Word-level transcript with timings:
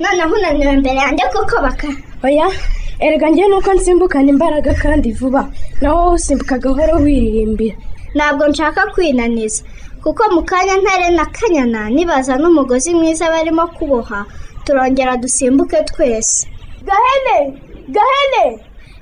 noneho 0.00 0.34
unaniwe 0.34 0.72
imbere 0.72 0.96
yanjye 1.04 1.24
kuko 1.34 1.56
baka 1.62 1.88
oya 2.24 2.46
erega 3.00 3.28
njyewe 3.28 3.48
nuko 3.48 3.70
nsimbukana 3.74 4.28
imbaraga 4.34 4.74
kandi 4.74 5.12
vuba. 5.12 5.42
Nawe 5.80 5.96
wowe 6.00 6.14
usimbuka 6.14 6.58
gahoro 6.58 6.94
wiririmbira. 7.04 7.76
Ntabwo 8.14 8.48
nshaka 8.48 8.86
kwinaniza. 8.94 9.64
Kuko 10.02 10.22
mu 10.34 10.42
kanya 10.42 10.76
ntare 10.76 11.08
na 11.10 11.26
kanyana 11.26 11.90
nibaza 11.90 12.36
n'umugozi 12.40 12.94
mwiza 12.94 13.28
barimo 13.30 13.66
kuboha 13.76 14.24
turongera 14.64 15.16
dusimbuke 15.16 15.76
twese. 15.84 16.48
Gahene! 16.88 17.58
Gahene! 17.94 18.44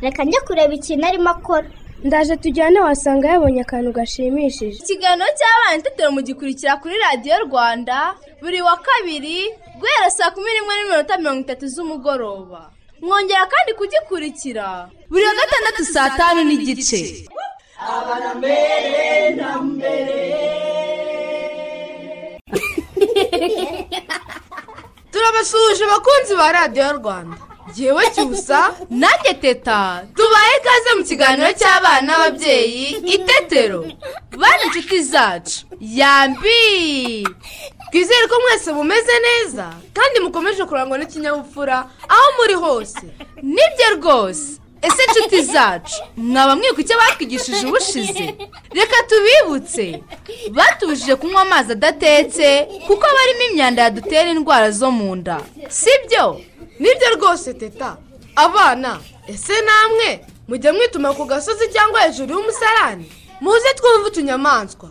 Reka 0.02 0.24
njye 0.24 0.40
kureba 0.46 0.74
ikintu 0.74 1.06
arimo 1.06 1.30
akora. 1.30 1.66
Ndaje 2.04 2.36
tujyane 2.36 2.80
wasanga 2.80 3.28
yabonye 3.28 3.60
akantu 3.62 3.92
gashimishije. 3.92 4.78
Ikiganiro 4.82 5.28
cy'abana 5.38 5.76
itetero 5.78 6.10
mugikurikira 6.10 6.76
kuri 6.76 6.94
radiyo 7.04 7.36
rwanda. 7.46 8.14
Buri 8.44 8.60
wa 8.62 8.76
kabiri 8.76 9.38
guhera 9.80 10.10
saa 10.16 10.30
kumi 10.30 10.50
n'imwe 10.52 10.74
n'iminota 10.76 11.16
mirongo 11.18 11.40
itatu 11.40 11.64
z'umugoroba. 11.74 12.62
Mwongera 13.00 13.44
kandi 13.52 13.70
kugikurikira. 13.78 14.68
Buri 15.10 15.24
wa 15.28 15.34
gatandatu 15.40 15.82
saa 15.84 16.10
tanu 16.18 16.40
n'igice. 16.44 17.00
Turabasuhuje 25.12 25.84
abakunzi 25.84 26.32
ba 26.36 26.52
radiyo 26.52 26.92
rwanda. 27.00 27.36
Ngewe 27.70 28.04
cyusa. 28.14 28.60
Nanjye 28.90 29.34
teta. 29.40 30.04
Tubaye 30.16 30.54
ikaze 30.60 30.90
mu 30.98 31.02
kiganiro 31.08 31.50
cy'abana 31.60 32.00
n'ababyeyi 32.06 32.86
itetero 33.16 33.80
bana 34.40 34.62
inshuti 34.66 35.02
zacu. 35.02 35.66
Yambi! 35.80 37.24
Twizere 37.94 38.26
ko 38.28 38.34
mwese 38.40 38.72
mumeze 38.72 39.12
neza 39.26 39.72
kandi 39.94 40.20
mukomeje 40.20 40.64
kurangwa 40.64 40.98
n'ikinyabupfura 40.98 41.76
aho 42.08 42.26
muri 42.38 42.54
hose. 42.54 43.06
Nibyo 43.42 43.88
rwose. 43.96 44.58
Ese 44.82 45.02
inshuti 45.04 45.42
zacu? 45.42 46.02
Mwaba 46.16 46.56
mwibuka 46.56 46.80
icyo 46.82 46.96
batwigishije 46.98 47.66
ubushize. 47.66 48.34
Reka 48.74 48.96
tubibutse. 49.08 50.02
Batubujije 50.50 51.16
kunywa 51.16 51.42
amazi 51.42 51.72
adatetse 51.72 52.66
kuko 52.86 53.06
aba 53.06 53.20
arimo 53.24 53.42
imyanda 53.50 53.82
yadutera 53.82 54.30
indwara 54.30 54.70
zo 54.70 54.90
mu 54.90 55.16
nda. 55.16 55.40
Sibyo? 55.68 56.40
Nibyo 56.78 57.08
rwose 57.16 57.54
teta. 57.54 57.96
Abana 58.36 58.98
ese 59.28 59.54
namwe? 59.62 60.24
Mujya 60.48 60.72
mwituma 60.72 61.14
ku 61.14 61.24
gasozi 61.24 61.68
cyangwa 61.72 62.00
hejuru 62.00 62.34
y'umusarani? 62.34 63.06
Muze 63.40 63.74
twumve 63.74 64.08
utunyamaswa. 64.08 64.88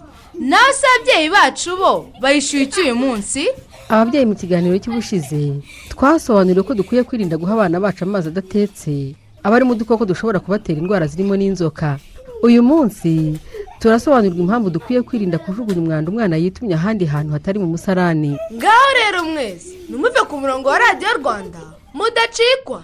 Nawe 0.50 0.74
se 0.74 0.86
ababyeyi 0.96 1.30
bacu 1.30 1.72
bo 1.78 1.94
bayishyuye 2.22 2.64
iki 2.64 2.80
uyu 2.82 2.96
munsi. 2.96 3.48
Ababyeyi 3.90 4.26
mu 4.26 4.36
kiganiro 4.36 4.76
cy'ubushize 4.80 5.62
twasobanuriwe 5.92 6.64
ko 6.68 6.74
dukwiye 6.74 7.04
kwirinda 7.04 7.38
guha 7.38 7.54
abana 7.54 7.80
bacu 7.80 8.04
amazi 8.04 8.28
adatetse. 8.28 9.16
Aba 9.44 9.56
arimo 9.56 9.72
udukoko 9.76 10.06
dushobora 10.06 10.40
kubatera 10.40 10.80
indwara 10.80 11.08
zirimo 11.08 11.36
n'inzoka. 11.36 12.00
Uyu 12.44 12.64
munsi 12.64 13.40
turasobanurirwa 13.80 14.40
impamvu 14.44 14.70
dukwiye 14.70 15.02
kwirinda 15.02 15.38
kujugunya 15.40 15.80
umwanda 15.82 16.12
umwana 16.12 16.36
yitumye 16.38 16.76
ahandi 16.76 17.06
hantu 17.06 17.34
hatari 17.34 17.60
mu 17.60 17.68
musarani. 17.68 18.38
Ngaho 18.54 18.88
rero 19.00 19.24
mwese 19.24 19.76
numuve 19.90 20.20
ku 20.30 20.36
murongo 20.40 20.70
wa 20.70 20.80
radiyo 20.80 21.10
rwanda 21.20 21.60
mudacikwa. 21.94 22.84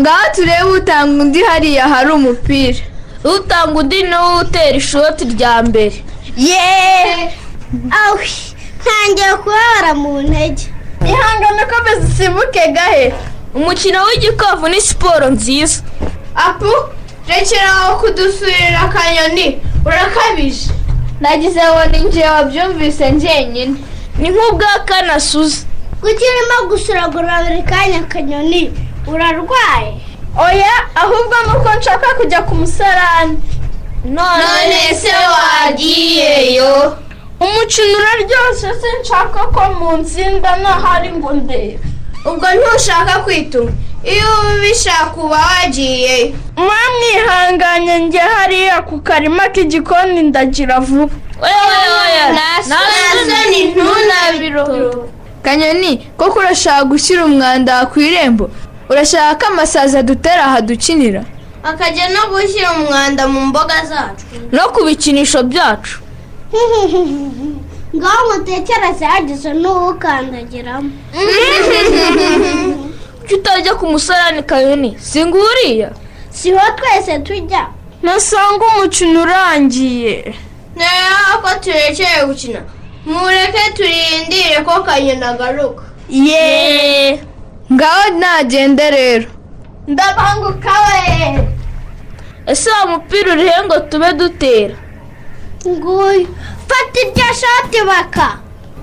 Ngaho 0.00 0.34
turebe 0.34 0.64
utanga 0.64 1.22
undi 1.22 1.42
hariya 1.42 1.88
hari 1.88 2.10
umupira. 2.10 2.78
Utanga 3.24 3.78
undi 3.80 4.02
ni 4.02 4.14
we 4.16 4.40
utera 4.40 4.76
ishoti 4.76 5.24
rya 5.24 5.62
mbere. 5.62 6.04
Yeee! 6.36 7.30
Awi 7.90 8.28
ntangiye 8.80 9.34
kubabara 9.42 9.94
mu 9.94 10.22
ntege. 10.22 10.64
Ihangane 11.06 11.62
ko 11.70 11.76
zisimbuke 12.00 12.68
gahe? 12.72 13.14
Umukino 13.54 13.98
w'igikwavu 14.06 14.68
ni 14.68 14.80
siporo 14.80 15.30
nziza. 15.30 15.82
Apu 16.34 16.72
rekera 17.28 17.72
aho 17.72 17.96
kudusurira 18.00 18.80
akanyoni. 18.80 19.60
Urakabije? 19.86 20.70
Nagize 21.20 21.60
ngo 21.60 21.84
ni 21.90 21.98
njye 22.08 22.24
wabyumvise 22.26 23.10
njyenyine. 23.10 23.74
Ni 24.18 24.28
nk'ubwa 24.30 24.66
kanasuza. 24.84 25.56
Kuki 26.00 26.24
urimo 26.32 26.68
gusuragura 26.70 27.42
buri 27.44 27.62
kanya 27.62 27.98
akanyoni 27.98 28.72
urarwaye. 29.06 29.92
Oya 30.38 30.72
ahubwo 30.94 31.34
nuko 31.46 31.70
nshaka 31.78 32.06
kujya 32.16 32.42
ku 32.42 32.54
musarani. 32.54 33.38
None 34.04 34.94
se 34.94 35.12
wagiyeyo? 35.34 36.96
Umukino 37.40 37.98
uraryoshye 37.98 38.70
se 38.80 38.88
nshaka 39.00 39.40
ko 39.54 39.60
mu 39.78 39.96
nsinda 39.96 40.56
ntahari 40.56 41.10
ngo 41.12 41.32
ndebe 41.32 41.78
ubwo 42.24 42.46
ntushaka 42.54 43.18
kwituma 43.24 43.70
iyo 44.04 44.26
ubishaka 44.56 45.16
uba 45.16 45.38
wagiye. 45.38 46.34
Mwamwihanganye 46.56 47.98
njye 47.98 48.18
hariya 48.20 48.82
ku 48.82 48.98
karima 49.00 49.48
k'igikoni 49.48 50.22
ndagira 50.22 50.80
vuba. 50.80 51.14
Ntunabiro 53.74 55.08
kanyoni 55.42 55.96
koko 56.16 56.38
urashaka 56.38 56.84
gushyira 56.84 57.24
umwanda 57.24 57.86
ku 57.86 58.00
irembo? 58.00 58.50
Urashaka 58.90 59.46
ko 59.46 59.52
amasazi 59.52 59.98
adutera 59.98 60.44
aha 60.44 60.60
dukinira? 60.60 61.24
Akajya 61.62 62.08
no 62.08 62.20
gushyira 62.30 62.72
umwanda 62.72 63.28
mu 63.28 63.40
mboga 63.46 63.84
zacu. 63.86 64.24
No 64.52 64.68
ku 64.72 64.84
bikinisho 64.84 65.42
byacu. 65.42 65.98
Ngaho 67.96 68.20
mutekereze 68.32 69.04
hagize 69.04 69.52
n'uwukandagiramo. 69.52 70.90
Kuki 73.20 73.34
utajya 73.34 73.74
ku 73.74 73.86
musarani 73.86 74.42
kanyoni 74.42 74.96
singa 74.98 75.38
uriya? 75.38 75.90
Siho 76.30 76.58
twese 76.76 77.18
tujya. 77.18 77.66
Nasanga 78.02 78.64
umukino 78.76 79.22
urangiye. 79.22 80.34
Rero 80.76 81.38
ko 81.42 81.50
turekeye 81.60 82.26
gukina. 82.26 82.60
Mureke 83.06 83.62
turindire 83.76 84.64
ko 84.64 84.82
kanyoni 84.82 85.24
agaruka. 85.24 85.84
Yeee 86.10 87.20
ngaho 87.72 88.10
nagende 88.18 88.90
rero 88.90 89.28
ndabanguka 89.86 90.72
we 90.86 91.48
ese 92.46 92.70
wa 92.70 92.86
mupira 92.86 93.32
urihe 93.32 93.62
ngo 93.64 93.80
tube 93.80 94.12
dutera 94.12 94.76
nguyu 95.68 96.28
fata 96.68 97.00
iryo 97.00 97.26
shoti 97.40 97.80
baka. 97.86 98.38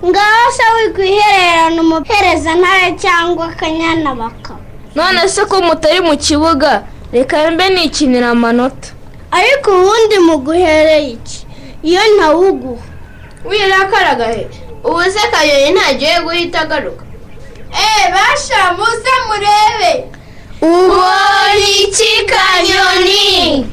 Ngaho 0.06 0.52
se 0.56 0.64
wikwihererana 0.76 1.82
umuhereza 1.82 2.56
ntare 2.56 2.92
cyangwa 3.02 3.46
akanyana 3.52 4.16
baka? 4.16 4.54
None 4.96 5.28
se 5.30 5.46
ko 5.46 5.62
mutari 5.62 6.00
mu 6.02 6.16
kibuga 6.18 6.84
reka 7.12 7.52
mbe 7.52 7.70
nikinira 7.70 8.30
amanota. 8.30 8.90
Ariko 9.32 9.72
ubundi 9.72 10.20
muguhereye 10.20 11.10
iki? 11.12 11.46
Iyo 11.84 12.00
ntawuguha. 12.16 12.84
Wirakara 13.46 14.16
gahe 14.16 14.48
ubu 14.84 15.04
se 15.04 15.20
kanyoni 15.32 15.72
ntagiye 15.76 16.22
guhita 16.24 16.62
agaruka. 16.62 17.04
Eee 17.74 18.10
muze 18.10 18.19
murebe. 19.30 19.92
Ubonye 20.62 21.70
iki 21.84 22.26
kanyoni. 22.32 23.66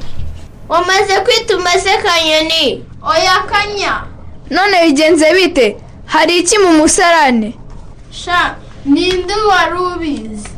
Wamaze 0.68 1.20
kwituma 1.24 1.70
se 1.70 1.90
kanyoni. 2.04 2.84
Oya 3.02 3.42
kanya. 3.50 4.02
None 4.50 4.86
bigenze 4.86 5.34
bite? 5.34 5.76
Hari 6.06 6.38
iki 6.38 6.58
mu 6.58 6.72
musarane? 6.72 7.54
Sha 8.10 8.54
ninde 8.84 9.34
wari 9.48 9.78
ubizi? 9.78 10.48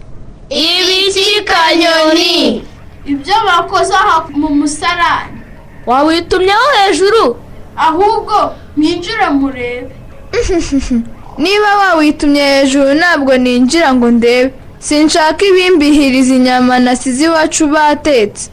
Ibiki 0.51 1.43
kanyoni. 1.45 2.65
Ibyo 3.07 3.35
bakoze 3.47 3.95
aha 3.95 4.27
mu 4.31 4.49
musarani 4.49 5.39
wawitumyeho 5.87 6.67
hejuru? 6.85 7.37
Ahubwo 7.77 8.55
mwinjire 8.77 9.29
murebe. 9.31 9.91
Niba 11.39 11.77
wawitumye 11.77 12.41
hejuru 12.43 12.95
ntabwo 12.95 13.37
ninjira 13.37 13.95
ngo 13.95 14.11
ndebe. 14.11 14.55
Sinshaka 14.79 15.45
ibimbihiriza 15.45 16.35
inyama 16.35 16.79
nasize 16.79 17.25
iwacu 17.25 17.67
batetse. 17.67 18.51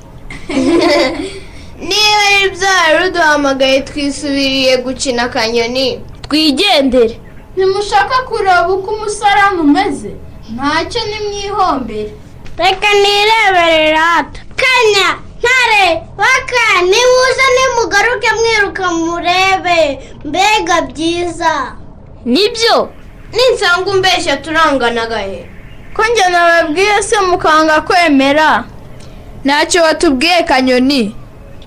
Niba 1.88 2.22
ari 2.36 2.50
byo 2.50 2.68
wari 2.68 3.08
uduhamagaye 3.10 3.82
twisubiriye 3.82 4.78
gukina 4.78 5.24
akanyoni. 5.24 6.00
Twigendere. 6.22 7.20
Ntimushaka 7.56 8.16
kureba 8.28 8.70
uko 8.70 8.92
umusarani 8.92 9.60
umeze. 9.60 10.12
Ntacyo 10.56 11.02
nimwihombere 11.10 12.12
reka 12.58 12.90
nirebere 13.02 13.92
rata. 13.92 14.40
Kanya 14.62 15.10
ntare 15.40 15.86
baka 16.18 16.64
nimuze 16.82 17.46
nimugaruke 17.56 18.30
mwiruka 18.40 18.92
murebe. 18.92 20.00
Mbega 20.26 20.82
byiza. 20.82 21.76
Nibyo. 22.26 22.90
Ninsanga 23.34 23.92
umbeshya 23.92 24.38
turangana 24.38 25.06
gahe 25.06 25.50
ko 25.96 26.04
njye 26.12 26.30
nababwiye 26.30 27.04
se 27.04 27.16
mukanga 27.22 27.82
kwemera? 27.82 28.64
Ntacyo 29.46 29.84
watubwiye 29.84 30.44
kanyoni. 30.44 31.16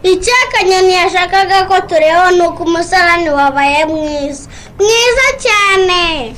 Icyo 0.02 0.32
akanyoni 0.48 0.92
yashakaga 0.92 1.64
ko 1.64 1.80
tureba 1.80 2.30
ni 2.30 2.40
uko 2.40 2.62
umusarani 2.64 3.30
wabaye 3.30 3.84
mwiza. 3.84 4.48
Mwiza 4.78 5.26
cyane. 5.44 6.34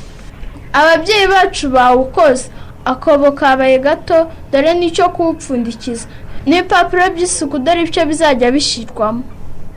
Ababyeyi 0.73 1.27
bacu 1.27 1.69
bawukoze. 1.69 2.51
Akobo 2.85 3.33
kabaye 3.33 3.79
gato 3.79 4.31
dore 4.53 4.75
n'icyo 4.75 5.09
kuwupfundikiza. 5.09 6.07
N'ibipapuro 6.47 7.11
by'isuku 7.11 7.59
dore 7.59 7.83
ibyo 7.83 8.07
bizajya 8.07 8.51
bishyirwamo. 8.51 9.23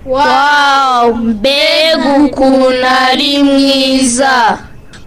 Wawu 0.05 1.15
mbega 1.15 2.09
ukuntu 2.25 2.85
ari 3.07 3.43
mwiza. 3.43 4.57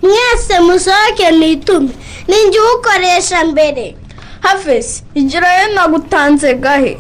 Mwese 0.07 0.61
musohoke 0.61 1.33
mwitume 1.33 1.91
ninjye 2.29 2.59
uwukoresha 2.61 3.45
mbere 3.45 3.97
havesi 4.41 5.03
igirayo 5.15 5.75
nagutanze 5.75 6.55
gahe? 6.55 6.99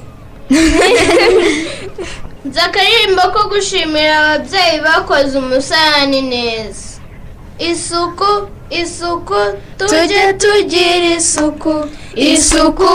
Nzi 2.46 2.60
akaririmbo 2.60 3.22
ko 3.34 3.40
gushimira 3.50 4.14
ababyeyi 4.18 4.78
bakoze 4.86 5.38
umusarani 5.38 6.20
neza. 6.32 6.86
Isuku 7.70 8.30
isuku 8.70 9.40
tujye 9.78 10.32
tugira 10.40 11.06
isuku. 11.18 11.74
Isuku 12.14 12.92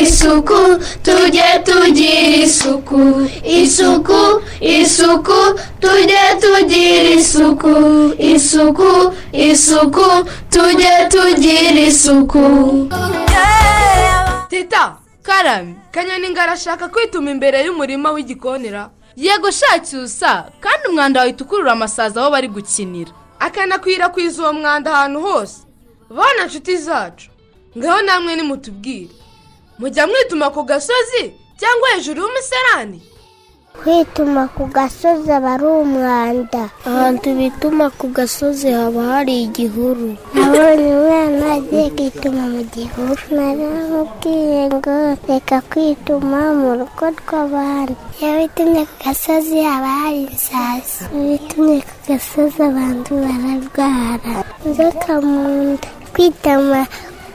isuku 0.00 0.60
tujye 1.04 1.48
tugira 1.66 2.28
isuku. 2.44 3.00
Isuku 3.44 4.20
isuku 4.66 5.60
tujye 5.80 6.18
tugira 6.40 7.10
isuku. 7.10 7.74
Isuku 8.18 9.14
isuku 9.32 10.06
tujye 10.50 11.08
tugira 11.10 11.80
isuku. 11.80 12.42
Teta 14.48 14.96
karame 15.22 15.74
kanyoni 15.90 16.38
arashaka 16.38 16.88
kwituma 16.88 17.30
imbere 17.30 17.64
y'umurima 17.64 18.10
w'igikonera. 18.10 18.90
Yego 19.16 19.50
shacyusa 19.50 20.44
kandi 20.60 20.88
umwanda 20.88 21.20
wahita 21.20 21.44
ukurura 21.44 21.72
amasazi 21.72 22.18
aho 22.18 22.30
bari 22.30 22.48
gukinira. 22.48 23.10
Akanakwirakwiza 23.40 24.42
uwo 24.42 24.52
mwanda 24.52 24.90
ahantu 24.94 25.20
hose. 25.20 25.56
Bana 26.10 26.44
nshuti 26.46 26.76
zacu 26.76 27.30
ngaho 27.78 28.02
namwe 28.02 28.36
nimutubwire. 28.36 29.10
Mujya 29.78 30.06
mwituma 30.06 30.50
ku 30.50 30.62
gasozi 30.62 31.32
cyangwa 31.60 31.88
hejuru 31.94 32.22
y'umuserani? 32.22 33.02
Kwituma 33.80 34.42
ku 34.56 34.64
gasozi 34.76 35.30
aba 35.36 35.54
ari 35.54 35.66
umwanda. 35.84 36.62
Ahantu 36.88 37.28
bituma 37.38 37.86
ku 37.98 38.06
gasozi 38.16 38.68
haba 38.76 39.02
hari 39.12 39.34
igihuru. 39.46 40.08
Nabonye 40.34 40.88
umwana 40.98 41.44
agiye 41.56 41.86
kwituma 41.96 42.42
mu 42.52 42.62
gihuru. 42.74 43.22
Naramubwiye 43.36 44.60
ngo 44.74 44.94
reka 45.28 45.58
kwituma 45.70 46.38
mu 46.60 46.68
rugo 46.80 47.04
rw'abandi. 47.18 47.94
Iyo 48.20 48.30
witumye 48.40 48.82
ku 48.90 48.94
gasozi 49.04 49.56
haba 49.68 49.90
hari 50.02 50.20
insazi. 50.34 50.98
Iyo 51.14 51.22
witumye 51.30 51.78
ku 51.88 51.94
gasozi 52.08 52.58
abantu 52.70 53.10
bararwara. 53.22 54.32
Inzoka 54.66 55.12
mu 55.20 55.42
nda. 55.78 55.88
Kwituma 56.14 56.80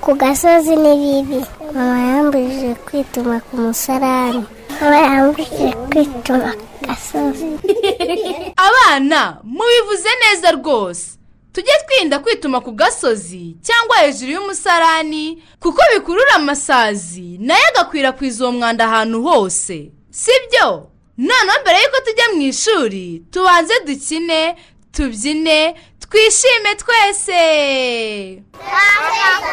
ku 0.04 0.12
gasozi 0.22 0.74
ni 0.84 0.94
bibi. 1.02 1.40
Mama 1.76 1.98
yambujije 2.12 2.72
kwituma 2.86 3.36
ku 3.48 3.54
musarani. 3.64 4.44
abana 8.68 9.38
mubivuze 9.44 10.10
neza 10.24 10.51
rwose. 10.51 11.07
Tujye 11.54 11.72
twirinda 11.86 12.19
kwituma 12.19 12.62
ku 12.62 12.72
gasozi 12.72 13.56
cyangwa 13.62 13.98
hejuru 13.98 14.31
y'umusarani 14.31 15.44
kuko 15.60 15.81
bikurura 15.94 16.33
amasazi. 16.36 17.38
Nayo 17.39 17.62
agakwirakwiza 17.75 18.44
uwo 18.44 18.51
mwanda 18.51 18.86
ahantu 18.86 19.24
hose. 19.24 19.92
Si 20.10 20.31
byo 20.50 20.88
noneho 21.18 21.62
mbere 21.62 21.78
y'uko 21.81 21.98
tujya 22.06 22.25
mu 22.33 22.42
ishuri 22.42 23.24
tubanze 23.31 23.74
dukine 23.86 24.56
tubyine 24.92 25.75
twishime 26.12 26.75
twese. 26.75 28.44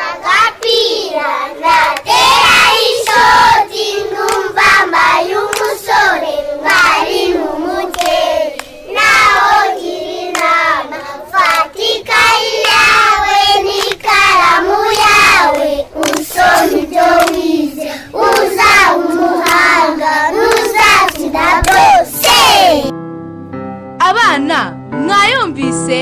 Agapira 0.09 1.31
natera 1.61 2.59
ishoti 2.91 3.87
numva 4.13 4.69
mbaye 4.89 5.35
umusore 5.37 6.35
mwari 6.63 7.21
n'umugeri 7.35 8.61
naho 8.95 9.55
gira 9.79 10.13
inama 10.27 11.01
fata 11.31 11.83
ikayi 11.95 12.53
yawe 12.73 13.41
n'ikaramu 13.65 14.79
yawe 15.05 15.71
usome 16.05 16.81
ibyo 16.83 17.09
wize 17.33 17.89
uzaba 18.13 18.97
umuhanga 18.97 20.13
ntuzazira 20.35 21.47
byose 21.67 22.37
abana 24.09 24.59
mwayumvise? 25.05 25.99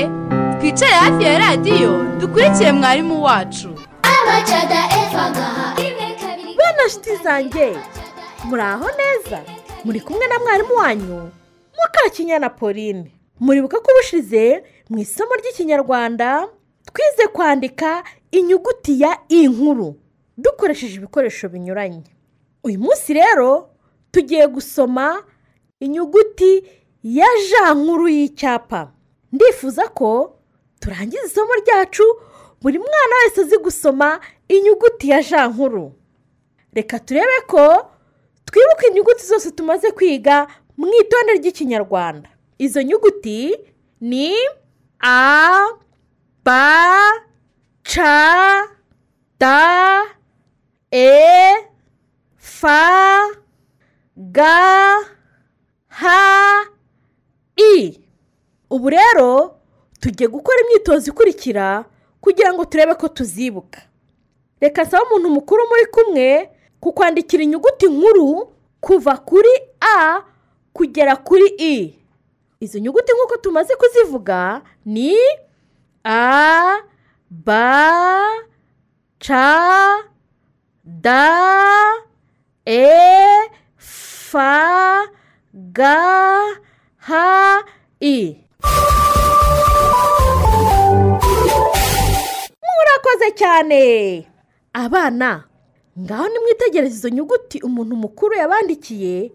Twicare 0.67 0.91
hafi 0.91 1.23
ya 1.23 1.39
radiyo 1.39 2.03
dukurikire 2.19 2.71
mwarimu 2.71 3.23
wacu. 3.23 3.69
Bana 6.57 6.85
nshuti 6.87 7.15
zanjye 7.23 7.77
muri 8.45 8.61
aho 8.61 8.85
neza? 8.97 9.41
Muri 9.83 9.99
kumwe 10.01 10.27
na 10.27 10.39
mwarimu 10.39 10.75
wanyu 10.75 11.31
mukakinyana 11.77 12.49
pauline. 12.49 13.11
Muribuka 13.39 13.79
ko 13.79 13.91
ubushize 13.91 14.63
mu 14.89 14.99
isomo 14.99 15.35
ry'ikinyarwanda 15.35 16.47
twize 16.93 17.27
kwandika 17.27 18.03
inyuguti 18.31 19.01
ya 19.01 19.17
i 19.29 19.47
nkuru 19.47 19.95
dukoresheje 20.37 20.95
ibikoresho 20.95 21.49
binyuranye. 21.49 22.03
Uyu 22.63 22.79
munsi 22.79 23.13
rero 23.13 23.69
tugiye 24.11 24.47
gusoma 24.47 25.23
inyuguti 25.79 26.63
ya 27.03 27.27
ja 27.51 27.73
nkuru 27.73 28.07
y'icyapa. 28.07 28.91
Ndifuza 29.31 29.87
ko 29.87 30.36
turangiza 30.79 31.25
isomo 31.25 31.53
ryacu. 31.53 32.03
Buri 32.61 32.77
mwana 32.79 33.15
wese 33.23 33.41
azi 33.41 33.57
gusoma 33.57 34.19
inyuguti 34.47 35.09
ya 35.09 35.21
ja 35.23 35.47
nkuru. 35.47 35.93
Reka 36.73 36.99
turebe 36.99 37.41
ko 37.47 37.91
twibuka 38.45 38.87
inyuguti 38.87 39.25
zose 39.25 39.51
tumaze 39.51 39.91
kwiga 39.91 40.47
mu 40.77 40.87
itonde 41.01 41.33
ry'ikinyarwanda. 41.33 42.29
Izo 42.57 42.81
nyuguti 42.81 43.57
ni 44.01 44.33
a 44.99 45.59
b 46.45 46.49
c 47.83 48.01
d 49.39 49.45
e 50.91 51.53
f 52.37 52.63
g 54.17 54.41
h 55.89 56.05
i. 57.57 57.99
Ubu 58.69 58.89
rero 58.89 59.56
tugiye 59.99 60.27
gukora 60.29 60.57
imyitozo 60.61 61.11
ikurikira 61.11 61.85
kugira 62.21 62.53
ngo 62.53 62.65
turebe 62.65 62.93
ko 62.95 63.07
tuzibuka. 63.07 63.81
Reka 64.61 64.83
nsaba 64.83 65.03
umuntu 65.05 65.29
mukuru 65.29 65.61
muri 65.69 65.85
kumwe 65.85 66.49
kukwandikira 66.79 67.43
inyuguti 67.43 67.85
nkuru 67.87 68.53
kuva 68.81 69.17
kuri 69.17 69.49
a 69.81 70.21
kugera 70.73 71.15
kuri 71.15 71.47
i. 71.57 71.75
Izo 72.59 72.79
nyuguti 72.79 73.11
nk'uko 73.13 73.37
tumaze 73.37 73.75
kuzivuga 73.75 74.61
ni 74.85 75.13
a 76.03 76.81
b 77.29 77.47
c 79.19 79.27
d 80.85 81.07
e 82.65 83.49
f 83.77 84.33
g 85.53 85.81
h 86.99 87.11
i. 88.01 88.17
murakoze 92.75 93.31
cyane. 93.35 93.81
Abana 94.73 95.43
ngaho 95.99 96.27
nimwitegereze 96.29 96.95
izo 96.95 97.09
nyuguti 97.09 97.59
umuntu 97.61 97.95
mukuru 97.95 98.33
yabandikiye 98.35 99.31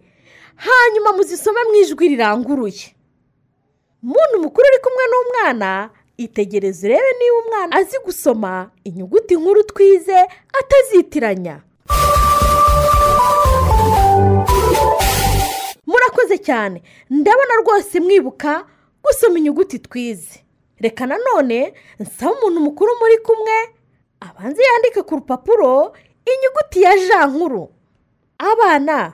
hanyuma 0.57 1.12
muzisome 1.12 1.61
mu 1.69 1.75
ijwi 1.83 2.09
riranguruye. 2.09 2.95
Umuntu 4.02 4.37
mukuru 4.42 4.66
uri 4.69 4.78
kumwe 4.85 5.04
n'umwana 5.11 5.90
itegereze 6.16 6.87
urebe 6.87 7.11
niba 7.19 7.37
umwana 7.42 7.76
azi 7.76 7.99
gusoma 8.04 8.71
inyuguti 8.85 9.35
nkuru 9.37 9.62
twize 9.62 10.19
atazitiranya. 10.61 11.61
Murakoze 15.87 16.38
cyane. 16.38 16.83
Ndabona 17.11 17.54
rwose 17.62 18.00
mwibuka 18.00 18.64
gusoma 19.04 19.38
inyuguti 19.38 19.78
twize. 19.78 20.41
Reka 20.82 21.06
nanone 21.06 21.74
nsaba 22.00 22.32
umuntu 22.32 22.60
mukuru 22.60 22.92
muri 23.00 23.18
kumwe 23.18 23.56
abanze 24.20 24.62
yandike 24.62 25.02
ku 25.02 25.14
rupapuro 25.16 25.92
inyuguti 26.26 26.82
ya 26.82 26.92
ja 27.08 27.26
nkuru. 27.26 27.68
Abana 28.38 29.12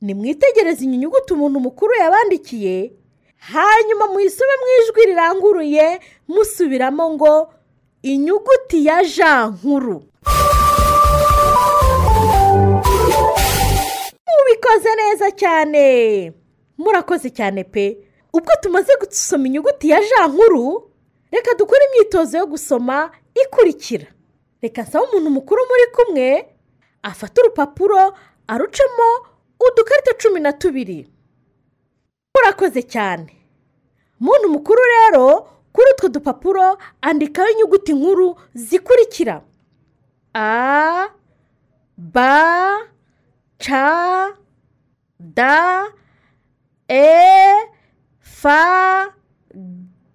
nimwitegereze 0.00 0.84
iyi 0.84 0.96
nyuguti 0.96 1.32
umuntu 1.32 1.60
mukuru 1.60 1.92
yabandikiye 1.94 2.92
hanyuma 3.36 4.06
muyisome 4.06 4.54
mu 4.60 4.66
ijwi 4.78 5.02
riranguruye 5.06 6.00
musubiramo 6.28 7.10
ngo 7.14 7.52
inyuguti 8.02 8.86
ya 8.86 9.04
ja 9.04 9.46
nkuru. 9.46 10.02
Mubikoze 14.36 14.90
neza 14.96 15.30
cyane. 15.30 15.84
Murakoze 16.78 17.30
cyane 17.30 17.64
pe. 17.64 17.98
Ubwo 18.32 18.52
tumaze 18.62 18.92
gusoma 19.00 19.46
inyuguti 19.46 19.88
ya 19.90 20.00
ja 20.00 20.26
nkuru 20.28 20.88
reka 21.32 21.54
dukore 21.58 21.80
imyitozo 21.88 22.38
yo 22.38 22.46
gusoma 22.46 23.10
ikurikira. 23.44 24.06
Reka 24.62 24.82
nsaba 24.82 25.04
umuntu 25.04 25.30
mukuru 25.30 25.60
muri 25.70 25.86
kumwe 25.96 26.28
afate 27.02 27.40
urupapuro 27.40 28.14
arucemo 28.46 29.08
udukarita 29.60 30.12
cumi 30.20 30.40
na 30.40 30.52
tubiri. 30.52 31.08
Murakoze 32.34 32.82
cyane. 32.82 33.32
Umuntu 34.20 34.48
mukuru 34.48 34.80
rero 34.94 35.48
kuri 35.72 35.86
utwo 35.94 36.08
dupapuro 36.08 36.78
andikaho 37.00 37.48
inyuguti 37.50 37.92
nkuru 37.92 38.36
zikurikira. 38.54 39.42
A 40.34 41.08
b 41.96 42.16
c 43.58 43.66
d 45.18 45.40
e 46.88 47.54
f 48.20 48.42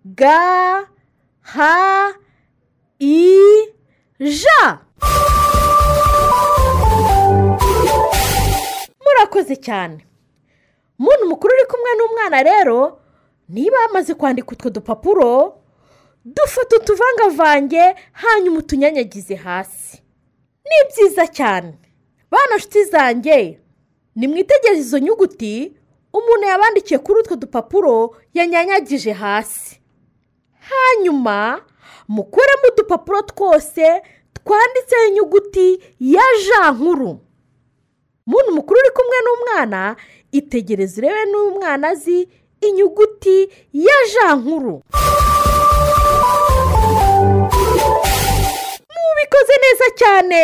g 0.05 0.23
h 1.53 1.59
i 2.99 3.67
j 4.19 4.43
murakoze 9.05 9.55
cyane. 9.55 10.05
Umuntu 10.99 11.25
mukuru 11.29 11.53
uri 11.53 11.65
kumwe 11.71 11.91
n'umwana 11.97 12.43
rero 12.43 12.99
niba 13.49 13.77
yamaze 13.81 14.13
kwandika 14.13 14.51
utwo 14.51 14.69
dupapuro 14.69 15.61
dufata 16.25 16.75
utuvangavange 16.75 17.95
hanyuma 18.11 18.57
utunyanyagize 18.59 19.35
hasi. 19.35 20.01
Ni 20.65 20.77
byiza 20.89 21.27
cyane. 21.27 21.73
Bana 22.31 22.55
nshuti 22.57 22.83
zanjye 22.85 23.59
nimwitegereze 24.15 24.81
izo 24.81 24.99
nyuguti 24.99 25.77
umuntu 26.13 26.45
yabandikiye 26.47 26.99
kuri 26.99 27.19
utwo 27.19 27.35
dupapuro 27.35 28.15
yanyanyagije 28.33 29.11
hasi. 29.13 29.79
Hanyuma 30.69 31.61
mukuremo 32.07 32.63
udupapuro 32.73 33.21
twose 33.21 34.01
twanditseho 34.33 35.05
inyuguti 35.07 35.67
ya 35.99 36.23
ja 36.47 36.71
nkuru. 36.71 37.19
Umuntu 38.27 38.51
mukuru 38.55 38.79
uri 38.79 38.91
kumwe 38.91 39.17
n'umwana 39.25 39.95
itegereze 40.31 41.01
urebe 41.01 41.25
n'umwana 41.31 41.87
azi 41.89 42.27
inyuguti 42.61 43.49
ya 43.73 43.97
ja 44.13 44.35
nkuru. 44.35 44.81
Mubikoze 48.95 49.53
neza 49.63 49.85
cyane. 49.95 50.43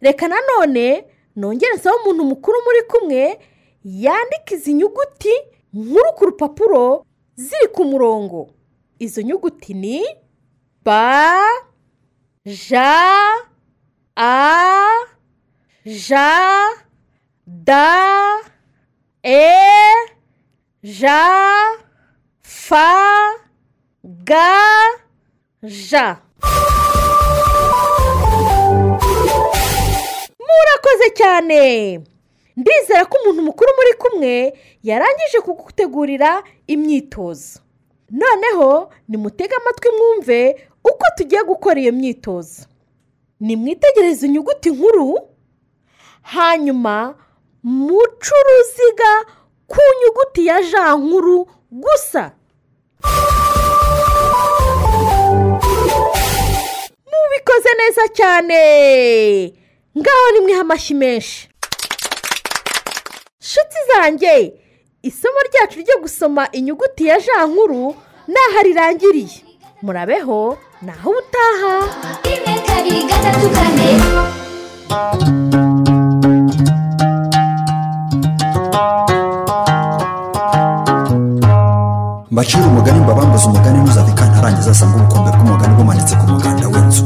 Reka 0.00 0.28
nanone 0.28 1.04
nongere 1.36 1.74
nsaba 1.74 1.96
umuntu 1.96 2.24
mukuru 2.24 2.58
muri 2.64 2.82
kumwe 2.82 3.38
yandika 3.84 4.54
izi 4.54 4.72
nyuguti 4.74 5.32
nkuru 5.74 6.12
ku 6.16 6.24
rupapuro 6.24 7.04
ziri 7.36 7.68
ku 7.72 7.84
murongo. 7.84 8.50
Izo 9.04 9.22
nyuguti 9.22 9.74
ni 9.74 10.04
ba 10.84 11.36
ja 12.44 12.96
a 14.16 14.88
ja 15.84 16.30
da 17.46 18.40
e 19.22 19.48
ja 20.82 21.20
fa 22.42 22.88
ga 24.02 24.52
ja. 25.62 26.20
Murakoze 30.40 31.10
cyane. 31.16 31.98
Ndizera 32.56 33.04
ko 33.04 33.18
umuntu 33.22 33.42
mukuru 33.42 33.70
muri 33.76 33.92
kumwe 33.98 34.32
yarangije 34.82 35.38
kugutegurira 35.44 36.42
imyitozo. 36.66 37.63
Noneho 38.10 38.92
nimutege 39.08 39.54
amatwi 39.54 39.90
mwumve 39.98 40.68
uko 40.84 41.04
tugiye 41.16 41.42
gukora 41.42 41.80
iyo 41.80 41.92
myitozo. 41.92 42.62
Nimwitegereze 43.40 44.26
inyuguti 44.26 44.70
nkuru 44.70 45.28
hanyuma 46.22 47.14
muce 47.62 48.32
uruziga 48.40 49.12
ku 49.66 49.80
nyuguti 50.00 50.46
ya 50.46 50.62
ja 50.62 50.94
nkuru 50.96 51.48
gusa. 51.70 52.32
Mubikoze 57.10 57.70
neza 57.78 58.08
cyane. 58.08 59.52
Ngaho 59.98 60.30
nimwiha 60.32 60.60
amashyi 60.60 60.94
menshi. 60.94 61.48
Nshuti 63.40 63.76
zanjye 63.88 64.52
isomo 65.08 65.38
ryacu 65.48 65.76
ryo 65.84 65.96
gusoma 66.02 66.42
inyuguti 66.58 67.02
ya 67.10 67.16
ja 67.24 67.38
nkuru 67.50 67.82
naho 68.32 68.58
rirangiriye. 68.66 69.36
Murabeho 69.84 70.40
naho 70.86 71.08
ubutaha. 71.10 71.74
Rimwe 72.24 72.54
kabiri 72.66 73.00
gatatu 73.10 73.46
kane 73.54 73.88
mbacira 82.30 82.66
umugani 82.66 83.00
mbabambuze 83.00 83.46
umugani 83.46 83.78
ntuzave 83.78 84.12
kantarangiza 84.18 84.70
asanga 84.70 84.96
ubukombe 84.98 85.30
bw'umugani 85.36 85.74
bumanitse 85.78 86.14
ku 86.20 86.24
muganda 86.32 86.66
w'inzu. 86.72 87.02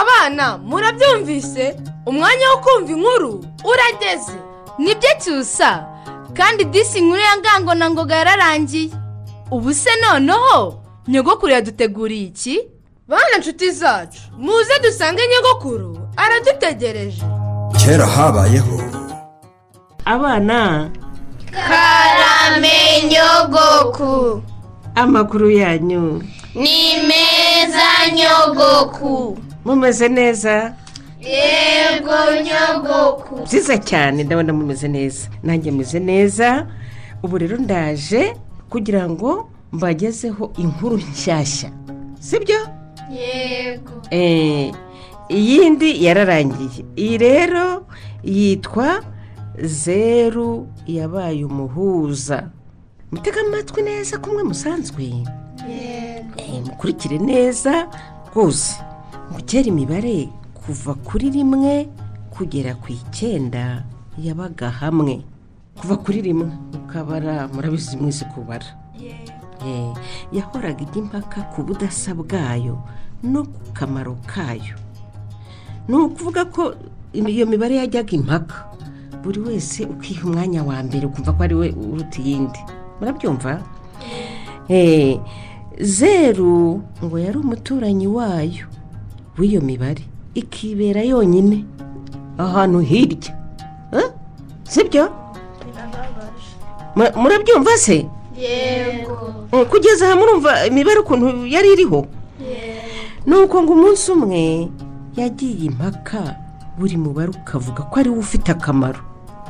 Abana 0.00 0.46
murabyumvise? 0.68 1.64
Umwanya 2.10 2.44
wo 2.52 2.56
kumva 2.64 2.90
inkuru 2.96 3.32
urageze. 3.70 4.36
Ni 4.78 4.94
byo 4.94 5.10
cyusa 5.24 5.86
kandi 6.34 6.64
disi 6.64 6.98
inkuru 6.98 7.20
ya 7.20 7.36
ngango 7.36 7.74
na 7.74 7.90
ngoga 7.90 8.16
yararangiye. 8.16 8.90
Ubu 9.50 9.74
se 9.74 9.90
noneho 10.02 10.80
nyogokuru 11.08 11.52
yaduteguriye 11.52 12.24
iki? 12.26 12.60
Bana 13.08 13.38
nshuti 13.38 13.70
zacu 13.70 14.18
muze 14.38 14.78
dusange 14.82 15.22
nyogokuru. 15.28 15.98
Aradutegereje. 16.16 17.22
Kera 17.84 18.06
habayeho. 18.06 18.82
Abana. 20.04 20.90
Karame 21.50 23.02
nyogoku 23.10 24.42
amakuru 24.94 25.50
yanyu. 25.50 26.22
Ni 26.54 26.96
meza 27.08 27.88
nyogoku 28.14 29.38
mumeze 29.64 30.08
neza. 30.08 30.74
Yego 31.32 32.16
nyogoku 32.46 33.34
byiza 33.46 33.78
cyane 33.78 34.22
ndabona 34.24 34.52
mumeze 34.52 34.88
neza. 34.88 35.28
Nanjye 35.42 35.70
meze 35.70 35.98
neza. 36.00 36.66
Ubu 37.22 37.38
rero 37.38 37.56
ndaje 37.56 38.36
kugira 38.70 39.08
ngo 39.10 39.50
mbagezeho 39.72 40.52
inkuru 40.58 40.96
nshyashya. 40.96 41.70
Sibyo? 42.20 42.60
Yego. 43.10 43.92
Eh, 44.10 44.72
iyindi 45.28 46.04
yararangiye. 46.04 46.84
Iyi 46.96 47.18
rero 47.18 47.86
yitwa 48.24 49.02
zeru 49.58 50.68
yabaye 50.86 51.44
umuhuza. 51.44 52.50
Mutega 53.12 53.40
amatwi 53.40 53.82
neza 53.82 54.18
kumwe 54.18 54.42
musanzwe. 54.42 55.04
Eh, 56.36 56.60
mukurikire 56.66 57.18
neza 57.18 57.88
rwose. 58.34 58.76
Ngo 59.30 59.38
kera 59.46 59.68
imibare. 59.68 60.28
Kuva 60.66 60.94
kuri 61.06 61.30
rimwe 61.30 61.88
kugera 62.30 62.74
ku 62.74 62.92
icyenda 62.92 63.84
yabaga 64.18 64.70
hamwe. 64.70 65.22
Kuva 65.78 65.96
kuri 65.96 66.20
rimwe 66.20 66.48
mukabara 66.72 67.48
murabizi 67.48 67.96
mwese 67.96 68.24
kubara. 68.34 68.66
Eh, 69.66 69.92
yahoraga 70.32 70.82
ijya 70.84 70.98
impaka 71.02 71.42
ku 71.54 71.62
budasa 71.62 72.14
bwayo 72.14 72.82
no 73.22 73.44
ku 73.44 73.72
kamaro 73.72 74.16
kayo. 74.26 74.76
Ni 75.88 75.94
ukuvuga 75.96 76.44
ko 76.50 76.74
iyo 77.14 77.46
mibare 77.46 77.76
yajyaga 77.76 78.12
impaka. 78.12 78.66
Buri 79.22 79.40
wese 79.40 79.84
ukiha 79.86 80.22
umwanya 80.26 80.62
wa 80.62 80.78
mbere 80.82 81.06
ukumva 81.06 81.32
ko 81.32 81.40
ari 81.42 81.54
we 81.54 81.68
uruta 81.72 82.18
iyindi. 82.22 82.60
Murabyumva? 83.00 83.62
Eh, 84.68 85.18
zeru 85.80 86.82
ngo 87.02 87.16
yari 87.18 87.38
umuturanyi 87.38 88.06
wayo 88.06 88.66
w'iyo 89.38 89.60
mibare. 89.60 90.04
Ikibera 90.40 91.00
yonyine. 91.02 91.64
Ahantu 92.38 92.80
hirya. 92.84 93.32
Sibyo? 94.68 95.08
Mu- 96.96 97.12
murabyumva 97.16 97.76
se? 97.76 98.06
Yego. 98.36 99.46
Eh, 99.52 99.66
kugeza 99.70 100.06
aha 100.06 100.16
murumva 100.16 100.66
imibare 100.66 100.98
ukuntu 101.00 101.46
yari 101.46 101.72
iriho? 101.72 102.06
Nuko 103.26 103.62
ngo 103.62 103.72
umunsi 103.72 104.12
umwe 104.12 104.68
yagiye 105.16 105.66
impaka 105.72 106.36
buri 106.78 106.96
mubare 106.96 107.30
ukavuga 107.32 107.82
ko 107.88 107.94
ari 108.00 108.10
wo 108.10 108.18
ufite 108.20 108.52
akamaro. 108.52 109.00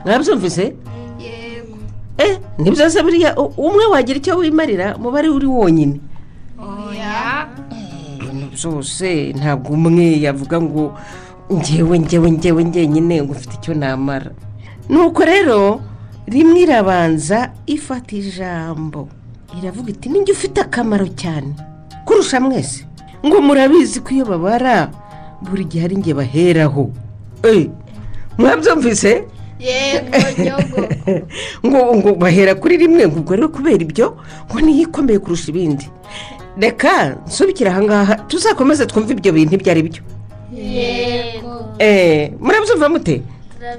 Mwabyumvise? 0.05 0.75
Yego. 1.19 1.77
Eh 2.19 2.39
ni 2.59 2.71
byo 2.71 2.91
se 2.91 3.03
buriya 3.03 3.35
umwe 3.37 3.85
wagira 3.91 4.19
icyo 4.19 4.37
wimarira 4.39 4.97
umubare 4.97 5.29
uri 5.29 5.47
wonyine. 5.47 6.01
Byose 8.57 9.37
ntabwo 9.39 9.69
umwe 9.77 10.07
yavuga 10.25 10.57
ngo 10.61 10.85
ngewe 11.53 11.97
ngewe 12.01 12.29
ngewe 12.33 12.61
ngenyine 12.65 13.23
ngo 13.23 13.33
ufite 13.33 13.55
icyo 13.61 13.75
namara. 13.75 14.31
Nuko 14.89 15.21
rero 15.25 15.81
rimwe 16.27 16.61
irabanza 16.65 17.53
ifata 17.67 18.17
ijambo. 18.17 19.09
Iravuga 19.59 19.89
iti 19.91 20.09
ninjye 20.09 20.33
ufite 20.33 20.59
akamaro 20.61 21.07
cyane 21.07 21.55
kurusha 22.05 22.41
mwese. 22.41 22.87
Ngo 23.27 23.41
murabizi 23.41 24.01
ko 24.01 24.11
iyo 24.11 24.25
babara 24.25 24.91
buri 25.43 25.65
gihe 25.65 25.85
ari 25.85 25.97
nge 25.97 26.15
baheraho. 26.15 26.91
Eh, 27.43 27.71
mwabyumvise? 28.39 29.25
Yego 29.61 30.19
nyogo 30.45 30.81
ngo 31.67 31.81
ngo 31.97 32.11
bahera 32.15 32.55
kuri 32.55 32.77
rimwe 32.77 33.09
ngo 33.09 33.19
ubwo 33.25 33.33
rero 33.37 33.49
kubera 33.49 33.81
ibyo 33.81 34.17
ngo 34.51 34.61
niyo 34.61 34.83
ikomeye 34.85 35.19
kurusha 35.19 35.49
ibindi. 35.49 35.89
Reka 36.61 37.17
nsubikire 37.27 37.71
ahangaha 37.71 38.15
tuzakomeze 38.15 38.87
twumve 38.87 39.13
ibyo 39.13 39.33
bintu. 39.33 39.55
Ibyo 39.55 39.71
ari 39.73 39.83
byo. 39.83 40.03
Yego. 40.53 41.55
Eee 41.81 42.33
murabyumva 42.41 42.89
mute? 42.89 43.23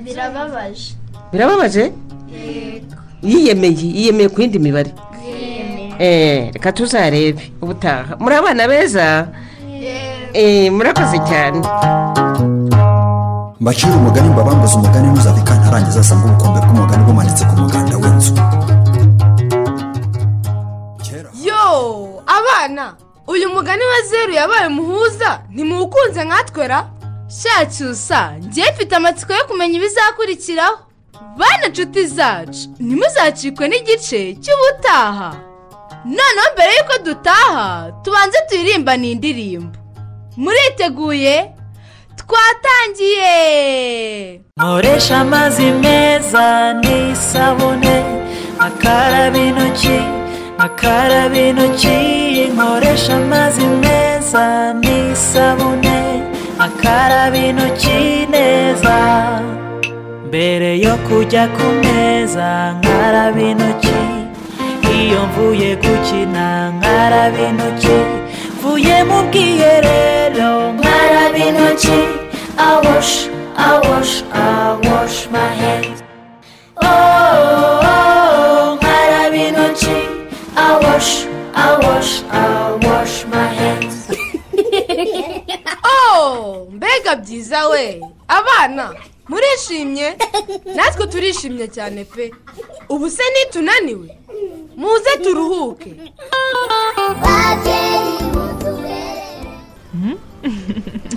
Birababaje. 0.06 0.94
Birababaje? 1.32 1.84
Yego. 2.32 2.96
Yiyemeye. 3.24 3.74
Yiyemeye 3.98 4.30
ku 4.30 4.42
yindi 4.42 4.60
mibare. 4.60 4.92
Yemeye. 5.26 5.94
Eee 6.00 6.52
reka 6.54 6.72
tuzarebe 6.72 7.42
ubutaha. 7.62 8.16
Muri 8.20 8.36
abana 8.36 8.68
beza? 8.68 9.28
Eee 10.34 10.70
murakoze 10.70 11.18
cyane. 11.30 11.62
Mbacira 13.60 13.96
umugani 13.96 14.30
mbabambuze 14.30 14.76
umugani 14.78 15.08
ntuzave 15.08 15.42
kantarangiza 15.42 16.00
asanga 16.00 16.26
ubukombe 16.26 16.60
bw'umugani 16.62 17.04
bumanitse 17.04 17.44
ku 17.50 17.56
muganda 17.58 17.98
w'inzu. 17.98 18.34
Yo 22.68 22.74
abana 22.74 22.96
uyu 23.28 23.50
mugani 23.50 23.84
wa 23.86 24.02
zeru 24.10 24.34
yabaye 24.34 24.68
umuhuza 24.68 25.42
ntimuwukunze 25.54 26.24
nkatwera 26.24 26.90
shacyusa 27.42 28.32
njye 28.38 28.72
mfite 28.72 28.96
amatsiko 28.96 29.34
yo 29.34 29.46
kumenya 29.48 29.76
ibizakurikiraho. 29.78 30.78
Bana 31.38 31.68
nshuti 31.68 32.06
zacu 32.08 32.70
ntimuzacikwe 32.80 33.68
n'igice 33.68 34.36
cy'ubutaha. 34.44 35.36
Noneho 36.06 36.48
mbere 36.54 36.72
y'uko 36.78 36.98
dutaha 37.04 37.92
tubanze 38.04 38.38
tuyirimbane 38.50 39.12
indirimbo. 39.12 39.78
Muriteguye? 40.38 41.52
Twatangiye! 42.16 43.36
Nkoresha 44.58 45.18
amazi 45.20 45.64
meza 45.72 46.74
n'isabune 46.74 47.96
akaraba 48.60 49.38
intoki 49.38 50.00
akaraba 50.58 51.38
intoki 51.38 52.50
nkoresha 52.54 53.16
amazi 53.16 53.66
meza 53.84 54.74
n'isabune. 54.82 55.98
Akaraba 56.60 57.38
intoki 57.38 58.28
neza 58.32 58.96
mbere 60.28 60.70
yo 60.86 60.94
kujya 61.08 61.48
ku 61.56 61.66
meza 61.84 62.50
nkaraba 62.80 63.42
intoki 63.50 64.00
iyo 64.98 65.20
mvuye 65.30 65.76
gukina 65.84 66.46
nkaraba 66.78 67.40
intoki 67.50 67.98
mvuye 68.58 68.98
mu 69.10 69.18
bwiherero 69.30 70.52
nkaraba 70.78 71.38
intoki 71.48 72.00
I 72.60 72.74
wash, 72.86 73.30
I 73.56 73.78
wash, 73.88 74.24
I 74.34 74.74
wash 74.90 75.18
my 75.30 75.48
hands. 75.62 75.87
Mbega 86.72 87.16
byiza 87.16 87.68
we. 87.68 88.02
Abana 88.28 88.94
murishimye? 89.30 90.18
Natwe 90.76 91.08
turishimye 91.08 91.68
cyane 91.68 92.04
pe. 92.06 92.32
Ubu 92.90 93.10
se 93.10 93.24
nitunaniwe? 93.34 94.18
Muze 94.78 95.18
turuhuke. 95.24 95.92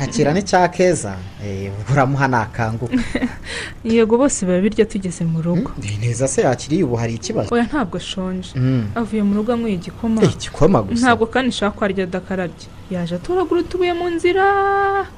Akira 0.01 0.33
n'icya 0.33 0.69
keza 0.69 1.17
eh, 1.45 1.73
uramuha 1.93 2.29
nakanguka 2.29 2.95
yego 3.85 4.19
bose 4.19 4.47
biba 4.47 4.61
birya 4.61 4.85
tugeze 4.87 5.25
mu 5.25 5.43
rugo. 5.43 5.73
Ni 5.83 5.97
neza 6.07 6.29
se 6.29 6.43
yakiriye 6.43 6.85
ubu 6.85 6.97
hari 6.97 7.15
ikibazo. 7.15 7.55
Oya 7.55 7.65
ntabwo 7.65 7.97
ashonje 7.97 8.51
Mm. 8.55 8.87
avuye 8.95 9.23
mu 9.23 9.35
rugo 9.35 9.53
anyweye 9.53 9.75
igikoma. 9.75 10.23
Eh, 10.23 10.33
igikoma 10.35 10.83
gusa? 10.83 11.01
ntabwo 11.07 11.27
kandi 11.27 11.49
nshaka 11.49 11.77
ko 11.79 11.85
arya 11.85 12.05
adakarabye. 12.05 12.67
Yaje 12.91 13.15
atoragura 13.15 13.61
utubuye 13.61 13.93
mu 13.95 14.07
nzira. 14.11 14.45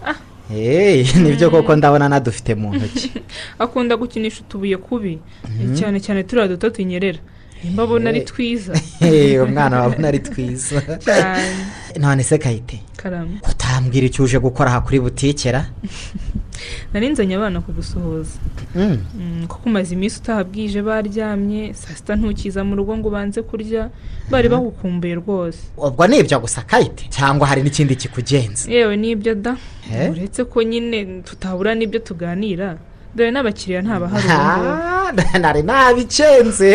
Ah, 0.06 0.16
Hey, 0.48 1.06
ni 1.22 1.32
byo 1.32 1.50
koko 1.50 1.76
ndabona 1.76 2.08
nadufite 2.08 2.54
mu 2.54 2.74
ntoki. 2.74 3.12
Akunda 3.62 3.96
gukinisha 3.96 4.40
utubuye 4.44 4.76
kubi. 4.76 5.18
Cyane 5.78 6.00
cyane 6.00 6.22
turiya 6.22 6.48
duto 6.48 6.70
tunyerera. 6.70 7.18
Nimba 7.64 7.82
abona 7.82 8.08
ari 8.10 8.18
Eh. 8.20 8.24
twiza. 8.24 8.72
Hey, 9.00 9.38
umwana 9.44 9.80
wabona 9.82 10.08
ari 10.08 10.18
twiza. 10.18 10.82
None 12.00 12.22
se 12.22 12.38
kayite 12.38 12.80
utambwira 13.50 14.06
icyo 14.06 14.24
uje 14.24 14.38
gukora 14.38 14.70
aha 14.70 14.80
kuri 14.80 15.00
butikera? 15.00 15.66
Nari 16.92 17.08
nzanye 17.08 17.34
abana 17.36 17.60
kugusuhuza 17.60 18.38
Mm. 18.74 18.98
Mm, 19.20 19.46
kuko 19.48 19.68
umaze 19.68 19.94
iminsi 19.94 20.18
utahabwije 20.20 20.82
baryamye 20.82 21.74
saa 21.74 21.94
sita 21.94 22.16
ntukiza 22.16 22.64
mu 22.64 22.76
rugo 22.76 22.96
ngo 22.96 23.08
ubanze 23.08 23.42
kurya 23.42 23.90
bari 24.30 24.48
bagukumbuye 24.48 25.14
rwose. 25.14 25.58
Ubwo 25.76 26.06
ni 26.06 26.18
ibyo 26.18 26.40
gusa 26.40 26.62
kayite 26.64 27.04
cyangwa 27.12 27.46
hari 27.46 27.62
n'ikindi 27.62 27.96
kikugenza? 27.96 28.70
Yewe 28.72 28.96
ni 28.96 29.12
byo 29.16 29.34
da. 29.34 29.56
Eh? 29.92 30.10
uretse 30.12 30.44
ko 30.48 30.62
nyine 30.62 31.20
tutabura 31.26 31.74
n'ibyo 31.74 32.00
tuganira 32.00 32.78
dore 33.16 33.30
n'abakiriya 33.30 33.82
ntabahari 33.82 34.28
Ah, 34.30 35.12
nari 35.42 35.62
nabicenze. 35.62 36.72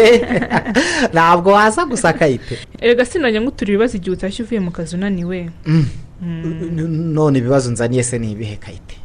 Ntabwo 1.14 1.52
waza 1.52 1.86
gusa 1.86 2.14
kayite. 2.14 2.58
Erega 2.82 3.06
sinajya 3.06 3.42
ngutura 3.42 3.70
ibibazo 3.70 3.98
igihe 3.98 4.14
utashye 4.14 4.44
uvuye 4.44 4.60
mu 4.60 4.72
kazi 4.72 4.96
unaniwe. 4.96 5.50
Mm. 5.66 5.86
Mm. 6.22 7.14
None 7.14 7.40
ibibazo 7.40 7.72
nzaniye 7.72 8.04
se 8.04 8.20
ni 8.20 8.32
ibihe 8.32 8.56
kayite? 8.56 8.98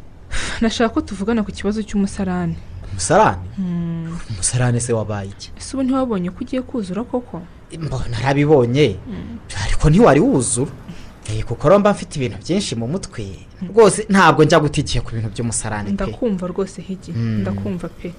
Nashaka 0.61 0.95
ko 0.95 1.01
tuvugana 1.01 1.43
ku 1.43 1.53
kibazo 1.53 1.83
cy'umusarani. 1.83 2.57
Umusarani? 2.93 3.49
Mm. 3.59 4.17
umusarani 4.31 4.81
se 4.81 4.93
wabaye 4.93 5.29
iki? 5.29 5.51
Ese 5.59 5.77
ubu 5.77 5.83
ntiwabonye 5.83 6.31
ko 6.31 6.39
ugiye 6.45 6.63
kuzura 6.63 7.05
koko? 7.05 7.43
Mbona 7.79 8.09
narabibonye. 8.09 8.97
Ariko 9.65 9.91
ntiwari 9.91 10.21
wuzura. 10.21 10.71
Kuko 11.47 11.69
romba 11.69 11.91
mfite 11.93 12.17
ibintu 12.17 12.39
byinshi 12.39 12.75
mu 12.77 12.87
mutwe. 12.89 13.25
Rwose 13.71 14.07
ntabwo 14.09 14.45
njya 14.45 14.61
gutikiye 14.61 15.01
ku 15.05 15.11
bintu 15.15 15.29
by'umusarani 15.35 15.89
pe. 15.89 15.93
Ndakumva 15.95 16.47
rwose 16.47 16.83
higi. 16.83 17.13
Mm. 17.13 17.41
ndakumva 17.41 17.89
pe. 17.89 18.13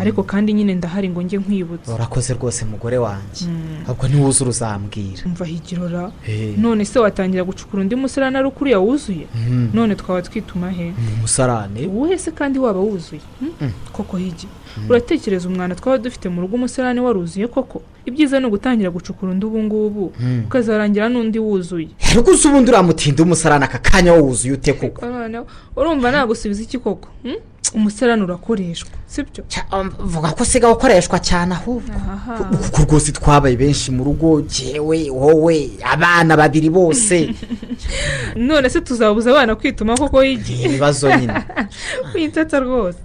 Ariko 0.00 0.22
kandi 0.22 0.52
nyine 0.52 0.74
ndahari 0.74 1.08
ngo 1.08 1.22
njye 1.22 1.38
nkwibutsa 1.38 1.94
urakoze 1.94 2.34
rwose 2.34 2.64
mugore 2.64 2.98
wanjye. 2.98 3.44
Mm. 3.46 3.84
ahubwo 3.86 4.08
niwuzura 4.08 4.50
uzambwira 4.50 5.22
umva 5.26 5.44
higirora 5.44 6.12
Eh. 6.28 6.54
none 6.58 6.84
se 6.84 6.98
watangira 6.98 7.44
gucukura 7.44 7.82
undi 7.82 7.96
musarani 7.96 8.36
ari 8.36 8.48
ukuriya 8.48 8.78
wuzuye 8.78 9.26
Mm. 9.34 9.70
none 9.74 9.94
twaba 9.94 10.22
twituma 10.22 10.70
he? 10.70 10.84
Ni 10.84 11.12
umusarani. 11.18 11.86
Uwuhe 11.86 12.18
se 12.18 12.30
kandi 12.30 12.58
waba 12.58 12.80
wuzuye? 12.80 13.20
Hmm? 13.40 13.70
koko 13.92 14.16
higi 14.16 14.48
uratekereza 14.88 15.48
umwana 15.48 15.74
twaba 15.74 15.98
dufite 15.98 16.28
mu 16.28 16.40
rugo 16.40 16.54
umusarani 16.56 17.00
waruzuye 17.00 17.48
koko? 17.48 17.82
Ibyiza 18.06 18.40
ni 18.40 18.46
ugutangira 18.46 18.90
gucukura 18.90 19.32
undi 19.32 19.46
ubu 19.46 19.58
ngubu. 19.62 20.12
Mm. 20.20 20.42
ukazarangira 20.46 21.08
n'undi 21.08 21.38
wuzuye. 21.38 21.88
Ariko 22.10 22.30
uzi 22.30 22.48
ubundi 22.48 22.70
uramutinda 22.70 23.22
umusarani 23.22 23.64
aka 23.64 23.78
kanya 23.78 24.12
wuzuye 24.14 24.54
ute 24.54 24.72
koko? 24.72 25.00
Urumva 25.76 26.10
nagusubiza 26.12 26.62
iki 26.62 26.78
koko? 26.78 27.08
Hmm? 27.72 27.80
umusarani 27.80 28.22
urakoreshwa 28.22 28.90
sibyo 29.06 29.44
vuga 29.98 30.28
ko 30.28 30.42
usigaye 30.42 30.72
ukoreshwa 30.74 31.18
cyane 31.18 31.54
ahubwo. 31.54 31.92
Kuko 32.62 32.82
rwose 32.82 33.12
twabaye 33.12 33.56
benshi 33.56 33.90
mu 33.90 34.04
rugo 34.04 34.42
jyewe 34.42 35.10
wowe 35.10 35.70
abana 35.84 36.36
babiri 36.36 36.70
bose. 36.70 37.34
None 38.36 38.68
se 38.70 38.80
tuzabuza 38.80 39.30
abana 39.30 39.54
kwituma 39.54 39.96
koko 39.96 40.24
y'igihe 40.24 40.68
ibibazo 40.68 41.08
nyine. 41.16 41.34
Winsetse 42.14 42.60
rwose. 42.60 42.98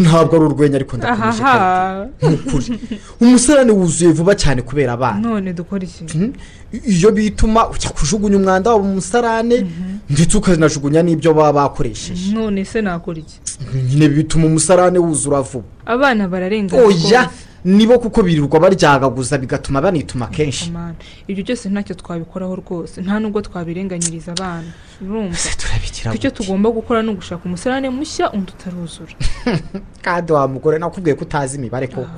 Ntabwo 0.00 0.36
ari 0.36 0.44
urwenya 0.44 0.76
ariko 0.76 0.96
ndakomeje 0.96 1.42
ahaha 1.42 2.06
kuri 2.50 2.80
umusarani 3.20 3.72
wuzuye 3.72 4.12
vuba 4.12 4.34
cyane 4.34 4.62
kubera 4.62 4.92
abana. 4.92 5.20
None 5.20 5.52
dukora 5.52 5.84
iki? 5.84 6.04
Iyo 6.86 7.10
bituma 7.12 7.70
ujya 7.70 7.90
kujugunya 7.90 8.36
umwanda 8.36 8.70
wabo 8.70 8.84
mu 8.84 8.94
musarane 8.94 9.66
ndetse 10.10 10.36
ukanajugunya 10.38 11.02
n'ibyo 11.02 11.34
baba 11.34 11.52
bakoresheje. 11.52 12.32
None 12.32 12.64
se 12.64 12.80
nakora 12.80 13.18
iki? 13.18 13.47
Bituma 14.14 14.46
umusarane 14.46 14.98
wuzura 14.98 15.40
vuba. 15.40 15.66
Abana 15.86 16.28
bararenga 16.28 16.76
oya 16.76 17.30
nibo 17.64 17.98
kuko 17.98 18.22
birirwa 18.22 18.60
baryagaguza 18.60 19.38
bigatuma 19.38 19.80
banituma 19.80 20.26
kenshi. 20.26 20.72
Ibyo 21.28 21.44
byose 21.44 21.68
ntacyo 21.68 21.94
twabikoraho 21.94 22.56
rwose. 22.56 23.02
Nta 23.02 23.20
nubwo 23.20 23.40
twabirenganyiriza 23.40 24.32
abana. 24.32 24.70
Turabigira 25.58 26.14
icyo 26.14 26.30
tugomba 26.30 26.70
gukora 26.70 27.02
ni 27.02 27.10
ugushaka 27.10 27.44
umusarane 27.44 27.90
mushya 27.90 28.32
undi 28.32 28.52
utaruzura? 28.52 29.12
Kandi 30.06 30.32
wa 30.32 30.48
mugore 30.48 30.78
nakubwiye 30.78 31.14
ko 31.14 31.22
utazi 31.24 31.56
imibare 31.58 31.86
koko. 31.86 32.08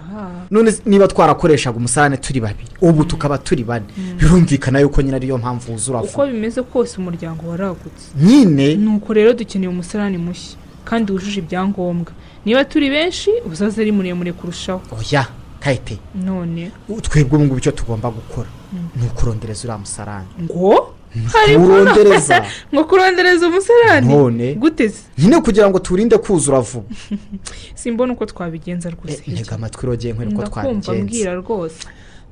None 0.50 0.72
niba 0.87 1.09
twarakoreshaga 1.09 1.76
umusarane 1.76 2.16
turi 2.16 2.40
babiri 2.40 2.70
ubu 2.81 3.05
tukaba 3.05 3.38
turi 3.38 3.64
bane. 3.64 3.87
Birumvikana 4.18 4.81
yuko 4.81 5.03
nyine 5.03 5.16
ariyo 5.16 5.38
mpamvu 5.38 5.72
wuzura 5.72 6.03
uko 6.03 6.26
bimeze 6.26 6.62
kose 6.62 6.98
umuryango 6.98 7.48
waragutse. 7.48 8.07
Nyine? 8.16 8.74
Nuko 8.76 9.12
rero 9.12 9.33
dukeneye 9.33 9.68
umusarane 9.68 10.18
mushya. 10.18 10.60
Kandi 10.85 11.12
wujuje 11.12 11.38
ibyangombwa. 11.40 12.12
Niba 12.45 12.64
turi 12.64 12.90
benshi 12.90 13.31
uzaze 13.51 13.81
ari 13.83 13.93
muremure 13.93 14.33
kurushaho. 14.33 14.81
Oya 14.99 15.27
kayite 15.61 15.99
none. 16.14 16.71
twebwe 17.03 17.37
ubu 17.37 17.45
ngubu 17.45 17.59
icyo 17.59 17.73
tugomba 17.73 18.11
gukora 18.11 18.49
ni 18.97 19.07
ukurondereza 19.07 19.61
uriya 19.64 19.79
musarane 19.79 20.27
ngo? 20.43 20.95
Harimo 21.33 21.66
kuwurondereza. 21.66 22.45
ngo 22.75 22.85
kurondereza 22.85 23.49
umusarane 23.49 24.14
none. 24.14 24.55
Guteze 24.55 24.99
nyine 25.19 25.40
kugira 25.40 25.69
ngo 25.71 25.79
turinde 25.79 26.19
kuzura 26.19 26.61
vuba. 26.61 26.87
Simbona 27.75 28.12
uko 28.12 28.27
twabigenza 28.27 28.90
rwose. 28.90 29.23
Ntega 29.27 29.55
amatwi 29.55 29.87
rogeye 29.87 30.12
nkwereka 30.14 30.38
uko 30.38 30.51
twabigenza. 30.51 31.35
rwose. 31.35 31.77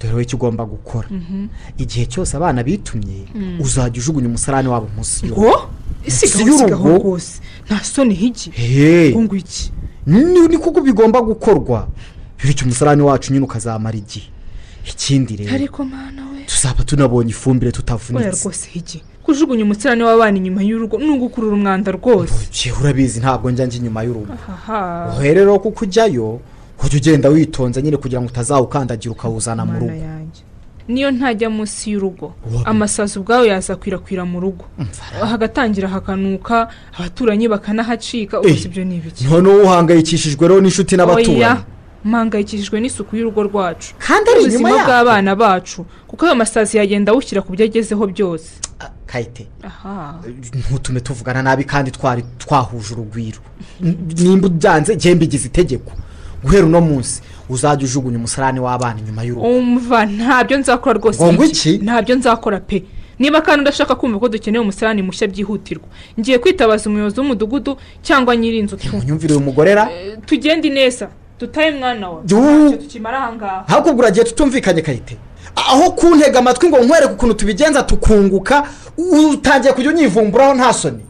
Dore 0.00 0.22
icyo 0.22 0.36
ugomba 0.36 0.64
gukora. 0.64 1.08
Mhm. 1.10 1.48
igihe 1.78 2.06
cyose 2.06 2.36
abana 2.36 2.62
bitumye 2.62 3.26
Mm. 3.34 3.60
uzajya 3.60 3.98
ujugunya 4.00 4.28
umusarane 4.28 4.68
wabo 4.68 4.88
munsi 4.96 5.26
ngo? 5.26 5.70
Isigaho 6.06 6.54
isigaho 6.54 6.98
rwose. 6.98 7.40
Nta 7.66 7.84
soni 7.84 8.14
higi. 8.14 8.52
Ngo 9.16 9.36
iki? 9.36 9.72
Ni 10.06 10.58
kuko 10.58 10.80
bigomba 10.80 11.20
gukorwa? 11.22 11.88
Bityo 12.44 12.64
umusarane 12.64 13.02
wacu 13.02 13.32
nyine 13.32 13.44
ukazamara 13.44 13.96
igihe. 13.98 14.26
Ikindi 14.86 15.36
rero. 15.36 15.68
Tuzaba 16.46 16.84
tunabonye 16.84 17.30
ifumbire 17.30 17.72
tutavunitse. 17.72 18.44
Rwose 18.44 18.68
higi. 18.70 19.02
Kujugunya 19.22 19.64
umusarane 19.64 20.04
w'abana 20.04 20.36
inyuma 20.38 20.62
y'urugo 20.62 20.98
ni 20.98 21.10
ugukurura 21.10 21.54
umwanda 21.54 21.92
rwose. 21.92 22.32
Urabizi 22.80 23.20
ntabwo 23.20 23.50
njya 23.50 23.66
njya 23.66 23.78
inyuma 23.78 24.02
y'urugo. 24.02 24.32
Rero 25.20 25.58
kuko 25.58 25.84
ujyayo 25.84 26.40
ujya 26.84 26.98
ugenda 26.98 27.28
witonze 27.28 27.82
nyine 27.82 27.96
kugira 27.96 28.20
ngo 28.20 28.28
utazawukandagira 28.28 29.12
ukawuzana 29.12 29.64
mu 29.64 29.78
rugo. 29.80 29.92
Niyo 30.88 31.10
ntajya 31.10 31.50
munsi 31.50 31.90
y'urugo. 31.92 32.34
Amasazi 32.64 33.18
ubwawe 33.18 33.48
yazakwirakwira 33.48 34.24
mu 34.24 34.40
rugo. 34.40 34.64
Hagatangira 35.20 35.88
hakanuka 35.88 36.68
abaturanyi 36.98 37.48
bakanahacika. 37.48 38.40
Ubwo 38.40 38.50
ibyo 38.50 38.84
ni 38.84 38.96
ibiki? 38.96 39.24
noneho 39.24 39.62
uhangayikishijwe 39.62 40.48
rero 40.48 40.60
n'inshuti 40.60 40.96
n'abaturanyi. 40.96 41.60
Mpangayikishijwe 42.04 42.80
n'isuku 42.80 43.16
y'urugo 43.16 43.42
rwacu. 43.42 43.94
Kandi 43.98 44.30
ari 44.30 44.42
inyuma 44.44 44.70
yako. 44.70 44.84
bw'abana 44.86 45.36
bacu. 45.36 45.84
Kuko 46.06 46.26
ayo 46.26 46.34
masazi 46.34 46.76
yagenda 46.78 47.12
awushyira 47.12 47.42
ku 47.42 47.52
byo 47.52 47.64
agezeho 47.64 48.06
byose. 48.06 48.50
Kayite. 49.06 49.46
Ntutume 50.54 51.00
tuvugana 51.00 51.42
nabi 51.42 51.64
kandi 51.64 51.90
twari 51.90 52.22
twahuje 52.38 52.94
urugwiro. 52.94 53.38
Nimba 54.16 54.46
ubyanze 54.46 54.94
njye 54.94 55.14
mbigize 55.14 55.46
itegeko. 55.48 55.92
Guhera 56.44 56.66
uno 56.66 56.80
munsi 56.80 57.22
uzajya 57.48 57.84
ujugunya 57.86 58.18
umusarane 58.18 58.60
w'abana 58.60 59.00
inyuma 59.00 59.22
y'urugo. 59.24 59.46
Umva 59.48 60.06
ntabyo 60.06 60.58
nzakora 60.58 60.98
rwose 60.98 61.32
Ngo 61.32 61.44
iki. 61.44 61.78
ntabyo 61.82 62.14
nzakora 62.16 62.60
pe. 62.60 62.84
Niba 63.18 63.40
kandi 63.42 63.60
udashaka 63.62 63.94
kumva 63.94 64.18
ko 64.18 64.28
dukeneye 64.28 64.62
umusarani 64.62 65.02
mushya 65.02 65.26
byihutirwa 65.26 65.88
ngiye 66.20 66.38
kwitabaza 66.38 66.86
umuyobozi 66.90 67.20
w'umudugudu 67.20 67.76
cyangwa 68.02 68.36
nyir'inzu 68.36 68.76
tu. 68.76 68.96
Unyumvire 68.96 69.34
uyu 69.34 69.40
mugore 69.44 69.74
ra? 69.74 69.88
Tugende 70.26 70.68
neza 70.70 71.08
dutaye 71.40 71.70
mwana 71.70 72.10
wa. 72.10 72.22
Juu. 72.24 72.40
ntacyo 72.68 72.76
tukimara 72.78 73.18
ahangaha 73.18 73.64
ahubwo 73.68 73.98
uragiye 73.98 74.24
tutumvikanye 74.24 74.82
kayite. 74.82 75.16
Aho 75.56 75.90
kuntega 75.90 76.38
amatwi 76.38 76.68
ngo 76.68 76.78
nkwereke 76.78 77.12
ukuntu 77.12 77.34
tubigenza 77.34 77.82
tukunguka 77.82 78.66
utangiye 79.32 79.72
kujya 79.72 79.90
unyivumburaho 79.90 80.54
nta 80.54 80.72
soni. 80.72 81.02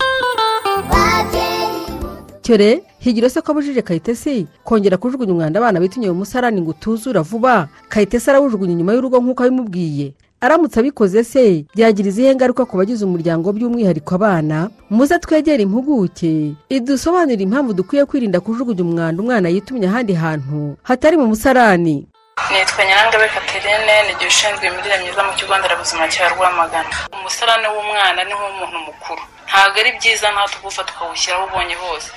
Cyore 2.42 2.83
higira 2.98 3.30
se 3.30 3.40
ko 3.40 3.52
abujije 3.52 3.82
kayitesi 3.82 4.46
kongera 4.64 4.96
kujugunya 4.96 5.32
umwanda 5.32 5.58
abana 5.61 5.80
bitumye 5.80 6.08
mu 6.11 6.14
musarani 6.24 6.61
ngo 6.61 6.70
utuzura 6.70 7.22
vuba? 7.22 7.68
Kayitesi 7.88 8.30
arawujugunya 8.30 8.72
inyuma 8.72 8.92
y'urugo 8.92 9.18
nk'uko 9.20 9.42
abimubwiye. 9.42 10.12
Aramutse 10.40 10.78
abikoze 10.80 11.24
se 11.24 11.64
byagira 11.74 12.08
izihe 12.08 12.34
ngaruka 12.34 12.62
ku 12.66 12.76
bagize 12.78 13.02
umuryango 13.04 13.50
by'umwihariko 13.52 14.14
abana. 14.14 14.70
Muze 14.90 15.18
twegere 15.18 15.62
impuguke. 15.66 16.54
Idusobanurire 16.70 17.42
impamvu 17.42 17.72
dukwiye 17.74 18.04
kwirinda 18.06 18.38
kujugunya 18.40 18.82
umwanda 18.87 19.18
umwana 19.22 19.48
yitumye 19.50 19.87
ahandi 19.90 20.14
hantu 20.14 20.76
hatari 20.82 21.16
mu 21.18 21.26
musarani. 21.26 22.06
Nitwa 22.54 22.84
nyirangabe 22.87 23.26
katerine 23.34 23.94
ni 24.06 24.12
igihe 24.14 24.28
ushinzwe 24.30 24.64
imirire 24.70 24.96
myiza 25.02 25.22
mu 25.26 25.32
kigo 25.38 25.58
nderabuzima 25.58 26.06
cya 26.08 26.28
rwamagana. 26.30 26.94
Umusarane 27.18 27.66
w'umwana 27.74 28.20
ni 28.24 28.30
nk'uw'umuntu 28.34 28.78
mukuru. 28.87 29.22
Ntabwo 29.48 29.76
ari 29.80 29.90
byiza 29.98 30.26
natwe 30.32 30.56
kuwufata 30.61 30.92
ukawushyiraho 30.92 31.44
ubonye 31.48 31.74
hose. 31.74 32.08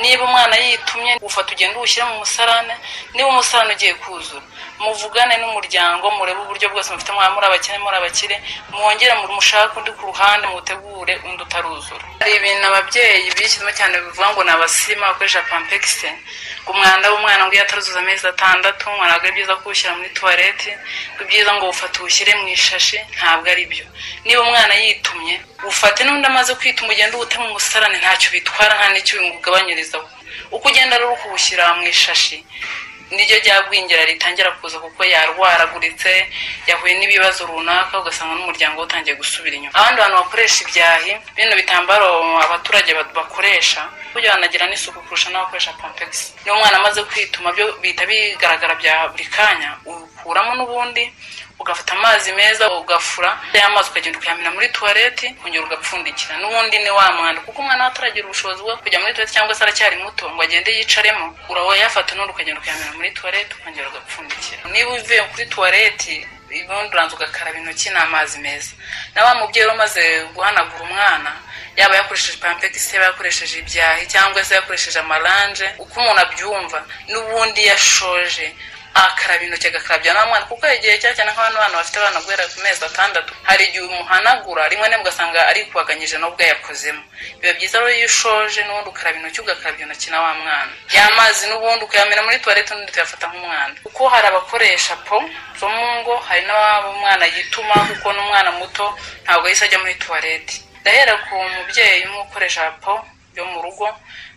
Niba 0.00 0.24
umwana 0.24 0.54
yitumye 0.56 1.12
ufata 1.22 1.52
ugenda 1.54 1.76
uwushyire 1.78 2.04
mu 2.10 2.16
musarane. 2.22 2.74
Niba 3.14 3.28
umusarane 3.28 3.72
ugiye 3.74 3.94
kuzura 3.94 4.42
muvugane 4.82 5.34
n'umuryango 5.40 6.06
murebe 6.16 6.40
uburyo 6.40 6.66
bwose 6.72 6.88
mufite 6.92 7.12
mwaba 7.12 7.34
muri 7.34 7.46
abakene 7.46 7.78
muri 7.84 7.96
abakire 7.96 8.36
mwongere 8.72 9.12
mushake 9.36 9.74
undi 9.78 9.92
ku 9.96 10.02
ruhande 10.10 10.46
mutegure 10.54 11.14
undi 11.26 11.42
utaruzura. 11.42 12.04
Hari 12.20 12.32
ibintu 12.38 12.64
ababyeyi 12.70 13.28
bishyizemo 13.36 13.70
cyane 13.78 13.94
bivuga 14.04 14.26
ngo 14.32 14.40
ni 14.44 14.50
abasima 14.50 15.06
bakoresha 15.12 15.42
pampegisi 15.50 16.08
ngo 16.64 16.70
umwanda 16.72 17.06
w'umwana 17.12 17.42
ngo 17.46 17.52
iyo 17.54 17.62
ataruzuza 17.64 17.98
amezi 18.00 18.24
atandatu 18.32 18.86
ntabwo 18.90 19.24
ari 19.26 19.32
byiza 19.36 19.54
kuwushyira 19.60 19.92
muri 19.98 20.10
tuwarete 20.16 20.70
ngo 21.14 21.20
ibyiza 21.24 21.50
ngo 21.54 21.64
ufate 21.74 21.96
uwushyire 22.00 22.32
mu 22.40 22.46
ishashi 22.48 22.98
ntabwo 23.16 23.46
ari 23.52 23.64
byo. 23.70 23.84
Niba 24.24 24.40
umwana 24.42 24.74
yitumye 24.82 25.34
ufate 25.70 26.00
n'undi 26.04 26.26
amaze 26.26 26.52
kwituma 26.58 26.90
ugende 26.92 27.14
uwute 27.16 27.36
mu 27.42 27.48
musarane 27.54 27.96
ntacyo 28.00 28.28
bitwara 28.34 28.72
nta 28.78 28.86
n'icyo 28.92 29.14
bimugabanyirizaho 29.20 30.06
uko 30.54 30.64
ugenda 30.68 30.98
rero 30.98 31.14
kuwushyira 31.20 31.64
mu 31.76 31.82
ishashi 31.92 32.38
niryo 33.10 33.36
ryagwingira 33.42 34.04
ritangira 34.04 34.50
kuza 34.60 34.78
kuko 34.78 35.00
yarwaraguritse 35.04 36.12
yahuye 36.66 36.94
n'ibibazo 36.98 37.46
runaka 37.46 37.98
ugasanga 38.00 38.34
n'umuryango 38.38 38.82
utangiye 38.82 39.14
gusubira 39.16 39.54
inyuma. 39.56 39.74
Abandi 39.78 39.98
bantu 40.00 40.16
bakoresha 40.22 40.58
ibyahi 40.64 41.12
bino 41.36 41.54
bitambaro 41.60 42.08
abaturage 42.46 42.90
ba- 42.94 43.10
bakoresha 43.18 43.80
burya 44.12 44.32
banagira 44.34 44.66
n'isuku 44.66 45.00
kurusha 45.06 45.30
n'abakoresha 45.30 45.72
pampegisi 45.80 46.32
niba 46.44 46.56
umwana 46.56 46.76
amaze 46.80 47.02
kwituma 47.04 47.52
byo 47.52 47.66
bihita 47.82 48.06
bigaragara 48.06 48.74
bya 48.74 49.08
buri 49.08 49.24
kanya. 49.24 49.70
Ukuramo 49.86 50.54
n'ubundi 50.54 51.04
ugafata 51.60 51.92
amazi 51.92 52.32
meza 52.32 52.64
ugafura 52.72 53.30
ya 53.52 53.68
mazi 53.68 53.90
ukagenda 53.90 54.18
ukayamena 54.18 54.50
muri 54.50 54.68
tuwareti 54.72 55.26
ukongera 55.38 55.64
ugapfundikira. 55.64 56.36
N'ubundi 56.40 56.78
ni 56.78 56.90
wa 56.90 57.12
mwanda. 57.12 57.40
Kuko 57.44 57.60
umwana 57.62 57.84
we 57.84 57.90
ataragira 57.90 58.24
ubushobozi 58.26 58.62
bwo 58.62 58.76
kujya 58.76 58.98
muri 59.00 59.12
tuwareti 59.14 59.34
cyangwa 59.34 59.54
se 59.54 59.62
aracyari 59.64 59.96
muto 60.02 60.24
ngo 60.30 60.42
agende 60.42 60.70
yicaremo 60.72 61.36
urayafata 61.48 62.14
n'undi 62.14 62.32
ukagenda 62.32 62.60
ukayamena 62.60 62.92
muri 62.96 63.10
tuwareti 63.12 63.52
ukongera 63.60 63.88
ugapfundikira. 63.88 64.60
Niba 64.72 64.90
uvuye 64.96 65.22
kuri 65.32 65.46
tuwareti 65.52 66.16
ubundi 66.50 67.14
ugakaraba 67.14 67.58
intoki 67.58 67.90
n'amazi 67.90 68.38
meza. 68.38 68.72
Na 69.14 69.24
wa 69.24 69.34
mubyeyi 69.34 69.66
wari 69.66 69.76
umaze 69.78 70.02
guhanagura 70.34 70.82
umwana 70.84 71.32
yaba 71.76 71.94
yakoresheje 71.96 72.38
pampegisi 72.38 72.94
yaba 72.96 73.06
yakoresheje 73.06 73.58
ibyahi 73.58 74.06
cyangwa 74.06 74.44
se 74.44 74.54
yakoresheje 74.54 74.98
amaranje 74.98 75.66
uko 75.78 75.94
umuntu 76.00 76.20
abyumva 76.20 76.78
n'ubundi 77.10 77.66
yashoje 77.70 78.46
akaraba 78.94 79.44
intoki 79.44 79.66
agakarabya 79.68 80.12
n'umwana 80.14 80.44
kuko 80.50 80.62
hari 80.66 80.76
igihe 80.78 80.98
cya 80.98 81.14
cyane 81.14 81.30
nk'abana 81.32 81.58
bana 81.60 81.76
bafite 81.78 81.96
abana 81.98 82.20
guhera 82.20 82.44
ku 82.52 82.58
mezi 82.60 82.82
atandatu 82.84 83.32
hari 83.48 83.64
igihe 83.70 83.84
umuhanagura 83.86 84.68
rimwe 84.68 84.88
na 84.88 84.96
rimwe 84.96 85.04
ugasanga 85.06 85.40
ari 85.50 85.64
kubaganyije 85.70 86.16
n'ubwo 86.18 86.42
yakozemo 86.42 87.02
biba 87.40 87.52
byiza 87.56 87.78
rero 87.78 87.90
iyo 87.94 88.06
ushoje 88.10 88.60
n'ubundi 88.66 88.88
ukaraba 88.90 89.16
intoki 89.18 89.40
ugakarabya 89.40 89.84
intoki 89.86 90.10
na 90.10 90.18
wa 90.20 90.32
mwana. 90.34 90.72
Ya 90.92 91.04
mazi 91.16 91.46
n'ubundi 91.46 91.84
ukayamena 91.84 92.22
muri 92.22 92.38
tuwarete 92.42 92.74
n'undi 92.74 92.92
tuyafata 92.92 93.26
nk'umwanda. 93.30 93.78
Kuko 93.86 94.08
hari 94.08 94.26
abakoresha 94.28 94.96
po 95.06 95.16
zo 95.58 95.68
mu 95.68 95.86
ngo 96.02 96.14
hari 96.28 96.42
n'umwana 96.48 97.24
yituma 97.34 97.74
kuko 97.88 98.08
n'umwana 98.12 98.50
muto 98.58 98.84
ntabwo 99.24 99.46
yahise 99.46 99.64
ajya 99.64 99.78
muri 99.78 99.94
tuwarete 99.94 100.54
ndahera 100.80 101.14
ku 101.28 101.34
mubyeyi 101.54 102.04
umwe 102.08 102.20
ukoresha 102.24 102.70
po 102.80 102.92
byo 103.32 103.44
mu 103.44 103.62
rugo 103.62 103.86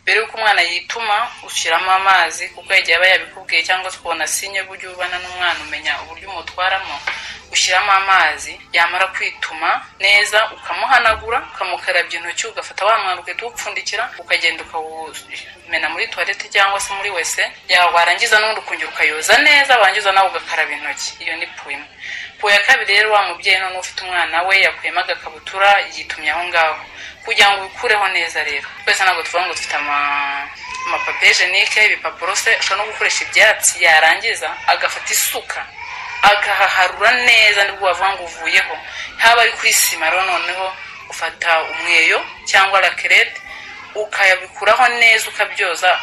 mbere 0.04 0.18
y'uko 0.20 0.36
umwana 0.38 0.62
yituma 0.62 1.16
ushyiramo 1.48 1.92
amazi 1.92 2.50
kuko 2.54 2.70
yagiye 2.74 2.98
aba 2.98 3.08
yabikubwiye 3.08 3.64
cyangwa 3.64 3.92
se 3.92 3.98
ukabona 3.98 4.28
sinye 4.28 4.62
buryo 4.68 4.92
ubana 4.94 5.18
n'umwana 5.20 5.60
umenya 5.66 5.94
uburyo 6.04 6.30
umutwaramo 6.30 6.96
ushyiramo 7.54 7.92
amazi 7.92 8.60
yamara 8.74 9.08
kwituma 9.16 9.70
neza 10.00 10.40
ukamuhanagura 10.56 11.38
ukamukarabya 11.56 12.20
intoki 12.20 12.48
ugafata 12.48 12.86
wa 12.86 12.98
mwana 13.00 13.22
ugahita 13.22 13.46
uwupfundikira 13.46 14.04
ukagenda 14.20 14.64
ukawumena 14.64 15.88
muri 15.90 16.08
tuwarete 16.08 16.50
cyangwa 16.50 16.80
se 16.80 16.94
muri 16.94 17.10
wese 17.10 17.42
warangiza 17.94 18.40
n'ubundi 18.40 18.60
ukongera 18.62 18.90
ukayoza 18.92 19.38
neza 19.38 19.78
warangiza 19.80 20.12
nawe 20.12 20.30
ugakaraba 20.30 20.72
intoki. 20.72 21.24
Iyo 21.24 21.36
ni 21.38 21.48
po 21.48 21.72
imwe 21.72 21.88
ya 22.54 22.60
kabiri 22.60 22.94
rero 22.98 23.12
wa 23.12 23.22
mubyeyi 23.24 23.60
none 23.60 23.78
ufite 23.80 24.02
umwana 24.04 24.42
we 24.44 24.60
yakuyemo 24.62 25.00
agakabutura 25.00 25.80
yitumye 25.96 26.32
aho 26.32 26.44
ngaho. 26.44 26.76
Kugira 27.26 27.50
ngo 27.52 27.66
ubikureho 27.66 28.08
neza 28.16 28.44
rero. 28.44 28.68
Twese 28.84 29.04
ntabwo 29.04 29.24
tuvuga 29.24 29.44
ngo 29.46 29.54
dufite 29.54 29.76
ama- 29.76 30.48
amapapiye 30.88 31.34
jenike 31.34 31.80
ibipapuro 31.86 32.36
se 32.36 32.52
ushobora 32.60 32.84
no 32.86 32.92
gukoresha 32.92 33.24
ibyatsi 33.26 33.84
yarangiza 33.84 34.50
agafata 34.68 35.10
isuka 35.14 35.62
agahaharura 36.22 37.12
neza 37.28 37.64
ni 37.64 37.72
bwo 37.78 37.88
wavuga 37.88 38.10
ngo 38.14 38.24
uvuyeho. 38.24 38.76
Haba 39.18 39.42
ari 39.42 39.52
kuri 39.52 39.74
sima 39.74 40.10
rero 40.10 40.24
noneho 40.24 40.66
ufata 41.10 41.62
umweyo 41.72 42.20
cyangwa 42.46 42.82
rakerete 42.82 43.40
ukayabikuraho 43.96 44.88
neza 45.00 45.30
ukabyoza 45.30 46.00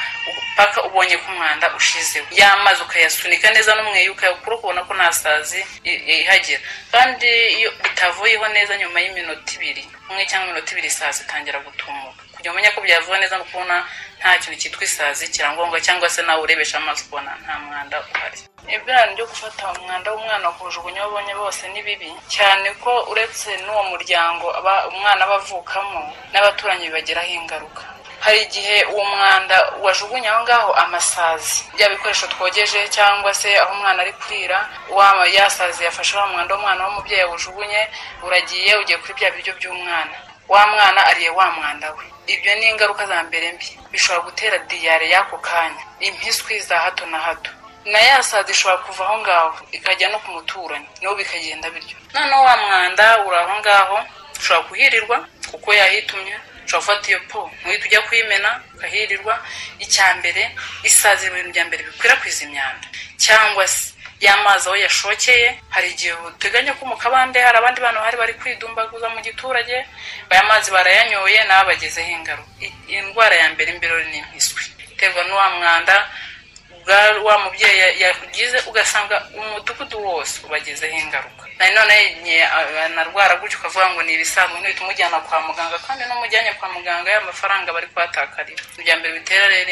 paka 0.56 0.82
ubonye 0.84 1.16
ko 1.16 1.32
umwanda 1.32 1.74
ushizeho. 1.74 2.26
Ya 2.30 2.56
mazi 2.56 2.82
ukayasunika 2.82 3.50
neza 3.50 3.74
n'umweyo 3.74 4.12
ukayakura 4.12 4.56
ukabona 4.56 4.82
ko 4.84 4.94
nta 4.94 5.12
sazi 5.12 5.60
ihagera. 5.84 6.60
Kandi 6.92 7.28
iyo 7.58 7.70
bitavuyeho 7.82 8.48
neza 8.48 8.76
nyuma 8.76 9.00
y'iminota 9.00 9.52
ibiri 9.56 9.84
umwe 10.10 10.26
cyangwa 10.26 10.46
iminota 10.50 10.72
ibiri 10.72 10.88
isazi 10.88 11.22
itangira 11.24 11.58
gutumuka 11.64 12.22
kugira 12.34 12.52
umenye 12.52 12.70
ko 12.74 12.80
byavuye 12.80 13.18
neza 13.20 13.38
no 13.38 13.44
kubona 13.44 13.84
nta 14.20 14.38
kintu 14.38 14.58
cyitwa 14.60 14.84
isazi 14.84 15.28
kirangombwa 15.32 15.80
cyangwa 15.80 16.08
se 16.10 16.20
nawe 16.22 16.40
urebesha 16.42 16.76
amaso 16.78 17.02
ukabona 17.04 17.32
nta 17.42 17.54
mwanda 17.58 17.96
uhari. 18.00 18.38
Ibiraro 18.74 19.12
byo 19.16 19.26
gufata 19.26 19.72
umwanda 19.72 20.12
w'umwana 20.12 20.50
kuwujugunya 20.54 21.00
aho 21.00 21.10
ubonye 21.10 21.34
bose 21.34 21.62
ni 21.72 21.82
bibi. 21.82 22.10
Cyane 22.28 22.68
ko 22.82 22.92
uretse 23.10 23.50
n'uwo 23.64 23.82
muryango 23.92 24.46
umwana 24.92 25.24
aba 25.24 25.34
avukamo 25.40 26.00
n'abaturanyi 26.32 26.86
bibagiraho 26.86 27.30
ingaruka. 27.40 27.82
Hari 28.20 28.38
igihe 28.46 28.84
uwo 28.92 29.04
mwanda 29.04 29.56
wajugunye 29.82 30.28
aho 30.28 30.40
ngaho 30.44 30.70
amasazi. 30.84 31.64
Bya 31.74 31.88
bikoresho 31.88 32.26
twogeje 32.26 32.80
cyangwa 32.88 33.34
se 33.34 33.48
aho 33.58 33.72
umwana 33.74 34.02
ari 34.02 34.12
wa 34.96 35.26
yasazi 35.36 35.84
yafashe 35.84 36.16
wa 36.16 36.26
mwanda 36.26 36.54
w'umwana 36.54 36.84
w'umubyeyi 36.86 37.22
awujugunye 37.24 37.88
uragiye 38.22 38.76
ugiye 38.76 38.98
kuri 38.98 39.14
bya 39.18 39.30
biryo 39.30 39.52
by'umwana. 39.58 40.16
Wa 40.48 40.66
mwana 40.66 41.00
ariye 41.06 41.30
wa 41.30 41.50
mwanda 41.50 41.90
we. 41.96 42.04
Ibyo 42.32 42.54
ni 42.54 42.66
ingaruka 42.70 43.06
za 43.06 43.22
mbere 43.22 43.52
mbi. 43.52 43.66
Bishobora 43.92 44.24
gutera 44.26 44.58
diyare 44.70 45.06
y'ako 45.14 45.38
kanya. 45.38 45.82
Impiswi 46.00 46.60
za 46.60 46.78
hato 46.78 47.06
na 47.06 47.18
hato. 47.18 47.50
Na 47.84 47.98
ya 47.98 48.22
sazi 48.22 48.52
ishobora 48.52 48.82
kuva 48.84 49.04
aho 49.04 49.18
ngaho 49.18 49.58
ikajya 49.72 50.08
no 50.08 50.18
ku 50.18 50.30
muturanyi. 50.30 50.86
Nabo 51.02 51.14
bikagenda 51.16 51.70
bityo. 51.70 51.96
Noneho 52.14 52.42
wa 52.42 52.56
mwanda 52.56 53.24
uri 53.26 53.36
aho 53.36 53.54
ngaho 53.60 53.98
ushobora 54.38 54.66
kuhirirwa 54.68 55.16
kuko 55.50 55.68
yahitumye. 55.74 56.34
Ushobora 56.66 56.80
gufata 56.80 57.08
iyo 57.08 57.20
po. 57.28 57.50
Ntuhite 57.60 57.84
ujya 57.86 58.00
kuyimena 58.02 58.60
ukahirirwa. 58.74 59.34
Icya 59.78 60.14
mbere 60.20 60.42
isazi 60.84 61.26
mu 61.30 61.34
bintu 61.36 61.50
bya 61.52 61.64
mbere 61.64 61.82
bikwirakwiza 61.84 62.44
imyanda. 62.44 62.86
Cyangwa 63.18 63.66
se 63.68 63.89
y'amazi 64.20 64.68
aho 64.68 64.76
yashokeye 64.76 65.48
hari 65.74 65.88
igihe 65.90 66.12
uteganya 66.28 66.72
ko 66.78 66.84
mu 66.86 66.96
kabande 66.96 67.38
hari 67.40 67.56
abandi 67.58 67.80
bantu 67.80 67.98
bahari 68.00 68.16
bari 68.16 68.34
kwidumbaguza 68.40 69.08
mu 69.08 69.20
giturage 69.24 69.76
aya 70.30 70.42
mazi 70.44 70.70
barayanyoye 70.70 71.44
nawe 71.44 71.60
abagezeho 71.64 72.10
ingaruka 72.10 72.50
indwara 72.88 73.34
ya 73.36 73.48
mbere 73.54 73.68
imbere 73.72 74.04
ni 74.10 74.18
impiswi. 74.18 74.62
Iterwa 74.92 75.22
n'uwa 75.24 75.48
mwanda 75.56 75.96
wa 77.24 77.38
mubyeyi 77.38 77.78
ya- 77.78 77.94
yagize 78.08 78.58
ugasanga 78.66 79.16
umudugudu 79.36 79.96
wose 80.04 80.40
ubagezeho 80.44 80.96
ingaruka. 80.98 81.44
Na 81.58 81.68
none 81.70 81.94
anarwara 82.84 83.36
gutyo 83.36 83.58
ukavuga 83.58 83.90
ngo 83.90 84.02
ni 84.02 84.12
ibisanzwe 84.14 84.58
ntuhita 84.60 84.82
umujyana 84.84 85.20
kwa 85.20 85.40
muganga 85.40 85.78
kandi 85.86 86.04
n'umujyanye 86.08 86.52
kwa 86.58 86.68
muganga 86.72 87.10
ya 87.10 87.20
mafaranga 87.20 87.72
bari 87.72 87.86
kuhatakarira 87.86 88.62
mbere 88.96 89.12
bitera 89.20 89.46
rero 89.48 89.70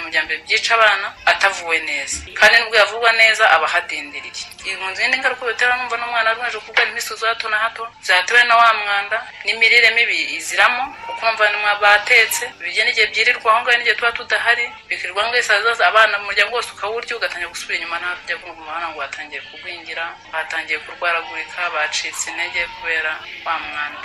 mu 0.00 0.08
bya 0.12 0.22
mbere 0.24 0.38
byica 0.44 0.72
abana 0.76 1.08
atavuwe 1.26 1.78
neza. 1.88 2.16
Kandi 2.38 2.58
nubwo 2.60 2.76
yavurwa 2.76 3.12
neza 3.12 3.44
aba 3.50 3.66
ahadindiriye 3.66 4.44
ibi 4.64 4.76
mu 4.76 4.94
zindi 4.94 5.16
ngaruka 5.18 5.46
bitera 5.46 5.76
numva 5.76 5.96
n'umwana 5.96 6.30
arwaje 6.30 6.58
kurwara 6.60 6.90
imiswi 6.92 7.16
za 7.16 7.28
hato 7.28 7.48
na 7.48 7.58
hato 7.58 7.82
zatewe 8.04 8.42
na 8.44 8.56
wa 8.56 8.74
mwanda 8.74 9.18
n'imirire 9.44 9.90
mibi 9.96 10.36
iziramo 10.36 10.82
kuko 11.06 11.32
numva 11.48 11.74
batetse 11.80 12.44
ibigeni 12.60 12.90
igihe 12.92 13.06
byirirwa 13.08 13.48
aho 13.52 13.60
ngaho 13.62 13.76
n'igihe 13.78 13.94
tuba 13.96 14.12
tudahari 14.12 14.64
bikirirwa 14.88 15.22
ngo 15.26 15.36
zose 15.64 15.82
abana 15.84 16.18
mu 16.18 16.30
muryango 16.42 16.56
wose 16.56 16.72
ukawurya 16.74 17.16
ugatangira 17.16 17.52
gusubira 17.54 17.76
inyuma 17.78 17.98
nta 18.02 18.10
tujya 18.18 18.36
kumva 18.42 18.58
umuhanda 18.62 18.88
ngo 18.90 18.98
watangiye 19.04 19.40
kugwingira 19.48 20.04
batangiye 20.32 20.78
kurwaragurika 20.84 21.60
bacitse 21.74 22.24
intege 22.30 22.60
kubera 22.74 23.12
wa 23.46 23.54
mwanda. 23.64 24.00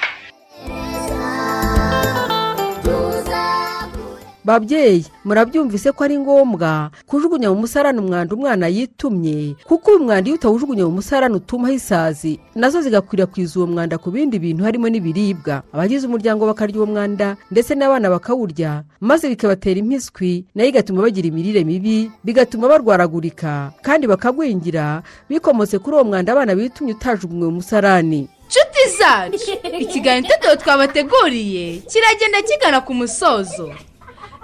Babyeyi 4.47 5.05
murabyumvise 5.27 5.91
ko 5.91 6.03
ari 6.07 6.15
ngombwa 6.19 6.89
kujugunya 7.05 7.51
mu 7.51 7.60
musarani 7.67 7.99
umwanda 7.99 8.31
umwana 8.36 8.67
yitumye 8.71 9.55
kuko 9.67 9.91
uyu 9.91 9.99
mwanda 10.07 10.27
iyo 10.31 10.36
utawujugunye 10.39 10.83
mu 10.88 10.91
musarani 11.03 11.36
utumaho 11.36 11.73
isazi 11.75 12.39
na 12.55 12.69
zo 12.71 12.79
zigakwirakwiza 12.81 13.60
uwo 13.60 13.67
mwanda 13.67 13.97
ku 13.99 14.07
bindi 14.12 14.39
bintu 14.39 14.63
harimo 14.63 14.88
n'ibiribwa. 14.89 15.63
Abagize 15.73 16.07
umuryango 16.07 16.45
bakarya 16.47 16.77
uwo 16.77 16.86
mwanda 16.86 17.36
ndetse 17.51 17.75
n'abana 17.75 18.10
bakawurya 18.10 18.83
maze 19.03 19.27
bikabatera 19.29 19.79
impiswi 19.79 20.45
na 20.55 20.63
yo 20.63 20.69
igatuma 20.69 21.01
bagira 21.03 21.27
imirire 21.27 21.63
mibi 21.67 22.12
bigatuma 22.23 22.67
barwaragurika 22.71 23.71
kandi 23.83 24.07
bakagwingira 24.07 25.03
bikomotse 25.29 25.79
kuri 25.79 25.95
uwo 25.99 26.03
mwanda 26.07 26.31
abana 26.31 26.55
bitumye 26.55 26.93
utajugunywe 26.95 27.45
mu 27.51 27.55
musarani. 27.60 28.27
Nshuti 28.47 28.83
zacu. 28.97 29.51
Ikiganiro 29.79 30.27
itetero 30.33 30.55
twabateguriye 30.55 31.77
kiragenda 31.91 32.41
kigana 32.47 32.81
ku 32.81 32.93
musozo. 32.93 33.75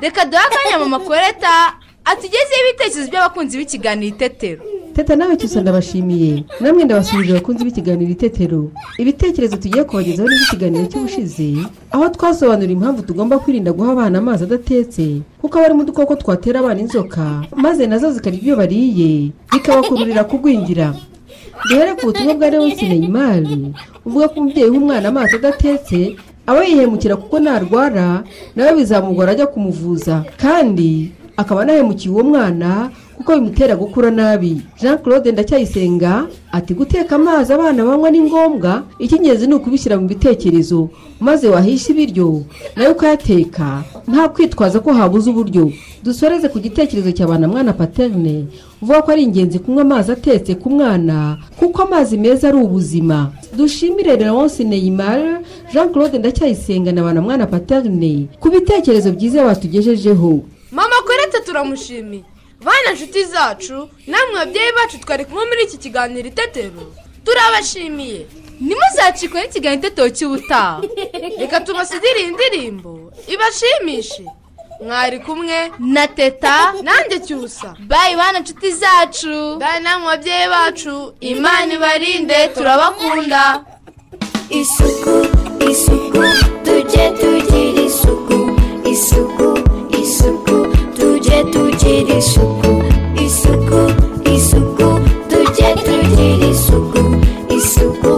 Reka 0.02 0.26
duhe 0.26 0.42
akanya 0.44 0.80
mama 0.80 1.00
koreta 1.00 1.74
atugezeho 2.06 2.62
ibitekerezo 2.70 3.12
by'abakunzi 3.12 3.58
b'ikiganiro 3.58 4.16
itetero 4.16 4.62
teta 4.96 5.16
nawe 5.16 5.36
cyose 5.38 5.62
ndabashimiye. 5.62 6.44
Namwe 6.60 6.84
ndabasubije 6.84 7.32
abakunzi 7.32 7.64
b'ikiganiro 7.66 8.12
itetero 8.12 8.72
ibitekerezo 8.98 9.58
tugiye 9.58 9.84
kubagezaho 9.84 10.30
n'iby'ikiganiro 10.30 10.86
cy'ubushize. 10.86 11.50
Aho 11.92 12.10
twasobanura 12.10 12.72
impamvu 12.72 13.02
tugomba 13.02 13.40
kwirinda 13.40 13.72
guha 13.74 13.92
abana 13.92 14.20
amazi 14.20 14.44
adatetse 14.44 15.22
kuko 15.42 15.58
aba 15.58 15.66
arimo 15.66 15.82
udukoko 15.82 16.16
twatera 16.16 16.60
abana 16.60 16.80
inzoka 16.82 17.42
maze 17.56 17.88
na 17.88 17.98
zo 17.98 18.12
zikarya 18.12 18.40
ibyo 18.40 18.56
bariye 18.56 19.32
bikabakururira 19.54 20.24
kugwingira. 20.24 20.94
Duhere 21.70 21.94
ku 21.96 22.06
butumwa 22.06 22.34
bwa 22.36 22.50
leonce 22.50 22.86
neyimari 22.88 23.74
uvuga 24.06 24.28
ko 24.28 24.40
umubyeyi 24.40 24.70
w'umwana 24.70 25.08
amazi 25.10 25.36
adatetse 25.36 26.16
aba 26.48 26.64
yihemukira 26.64 27.16
kuko 27.16 27.40
narwara 27.40 28.24
nawe 28.56 28.74
bizamugora 28.76 29.32
ajya 29.32 29.48
kumuvuza. 29.48 30.24
Kandi 30.38 31.12
akaba 31.38 31.62
anahemukiye 31.62 32.14
uwo 32.14 32.24
mwana 32.24 32.90
kuko 33.18 33.36
bimutera 33.36 33.76
gukura 33.76 34.12
nabi. 34.12 34.62
Jean 34.82 34.98
claude 34.98 35.32
ndacyayisenga 35.32 36.28
ati 36.52 36.74
guteka 36.74 37.16
amazi 37.16 37.54
abana 37.54 37.86
banywa 37.86 38.12
ni 38.12 38.22
ngombwa 38.22 38.84
icy'ingenzi 39.00 39.48
ni 39.48 39.54
ukubishyira 39.54 39.98
mu 40.00 40.08
bitekerezo 40.08 40.90
maze 41.20 41.48
wahisha 41.50 41.92
ibiryo 41.94 42.44
nawe 42.76 42.92
ukayateka 42.92 43.84
nta 44.08 44.30
kwitwaza 44.30 44.80
ko 44.80 44.94
habuze 44.94 45.30
uburyo. 45.30 45.72
Dusoreze 46.04 46.50
ku 46.50 46.60
gitekerezo 46.60 47.12
cya 47.12 47.28
mwana 47.28 47.74
paterne 47.74 48.46
uvuga 48.82 49.02
ko 49.02 49.12
ari 49.12 49.24
ingenzi 49.24 49.60
kunywa 49.60 49.82
amazi 49.82 50.12
atetse 50.12 50.56
ku 50.56 50.70
mwana 50.70 51.38
kuko 51.60 51.82
amazi 51.82 52.18
meza 52.18 52.48
ari 52.48 52.58
ubuzima. 52.58 53.32
Dushimire 53.58 54.16
leonce 54.18 54.64
neyimar 54.64 55.40
jean 55.74 55.90
claude 55.94 56.18
ndacyayisenga 56.18 56.92
na 56.92 57.22
mwana 57.22 57.48
paterne 57.48 58.28
ku 58.40 58.50
bitekerezo 58.50 59.12
byiza 59.12 59.44
batugejejeho. 59.46 60.42
Mama 60.72 60.96
koreta 61.08 61.40
turamushimiye. 61.46 62.33
Bana 62.64 62.92
nshuti 62.94 63.24
zacu 63.26 63.90
namwe 64.08 64.36
babyeyi 64.36 64.72
bacu 64.78 64.98
twari 65.00 65.26
kumwe 65.26 65.46
muri 65.46 65.64
iki 65.64 65.78
kiganiro 65.78 66.28
itetero 66.28 66.84
turabashimiye 67.26 68.22
ntimuzacikwe 68.66 69.38
n'ikiganiro 69.42 69.80
itetero 69.82 70.10
cy'ubutaha. 70.18 70.82
Reka 71.40 71.60
tubasigire 71.66 72.20
iyi 72.22 72.32
ndirimbo. 72.36 73.12
Ibashimishe. 73.34 74.26
Mwari 74.84 75.20
kumwe 75.20 75.72
na 75.80 76.08
teta 76.08 76.74
nanjye 76.84 77.20
cyusa. 77.28 77.76
Bayi 77.92 78.16
bana 78.16 78.40
nshuti 78.40 78.72
zacu. 78.72 79.58
Bayi 79.60 79.80
namwe 79.84 80.08
babyeyi 80.08 80.48
bacu. 80.50 81.14
Imana 81.20 81.74
ibarinde 81.74 82.48
turabakunda. 82.56 83.66
Isuku 84.50 85.16
isuku 85.72 86.24
tujye 86.66 87.06
tugira 87.20 87.53
tugira 91.94 92.18
isuku 92.18 92.74
isuku 93.26 93.82
isuku. 94.36 94.88
Tujye 95.30 95.70
tugira 95.86 96.48
isuku 96.50 97.02
isuku 97.58 98.14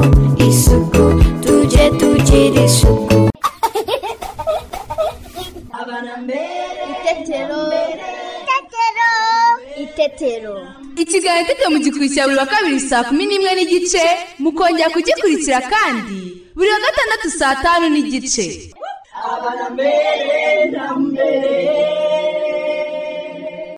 isuku. 0.47 1.03
Tujye 1.43 1.85
tugira 1.99 2.61
isuku. 2.63 3.19
Itetero. 6.95 7.59
Itetero. 8.47 9.11
Itetero. 9.83 10.55
Ikiganiro 10.95 11.43
itetero 11.43 11.69
mugikurikira 11.71 12.25
buri 12.27 12.38
wa 12.38 12.45
kabiri 12.45 12.79
saa 12.79 13.03
kumi 13.03 13.25
n'imwe 13.27 13.51
n'igice 13.55 14.03
mukongera 14.39 14.89
kugikurikira 14.89 15.59
kandi 15.61 16.47
buri 16.55 16.69
wa 16.71 16.79
gatandatu 16.79 17.27
saa 17.39 17.55
tanu 17.63 17.89
n'igice. 17.91 18.71
Abana 19.19 19.69
mbere 19.69 20.71
na 20.71 20.85
mbere. 20.95 21.94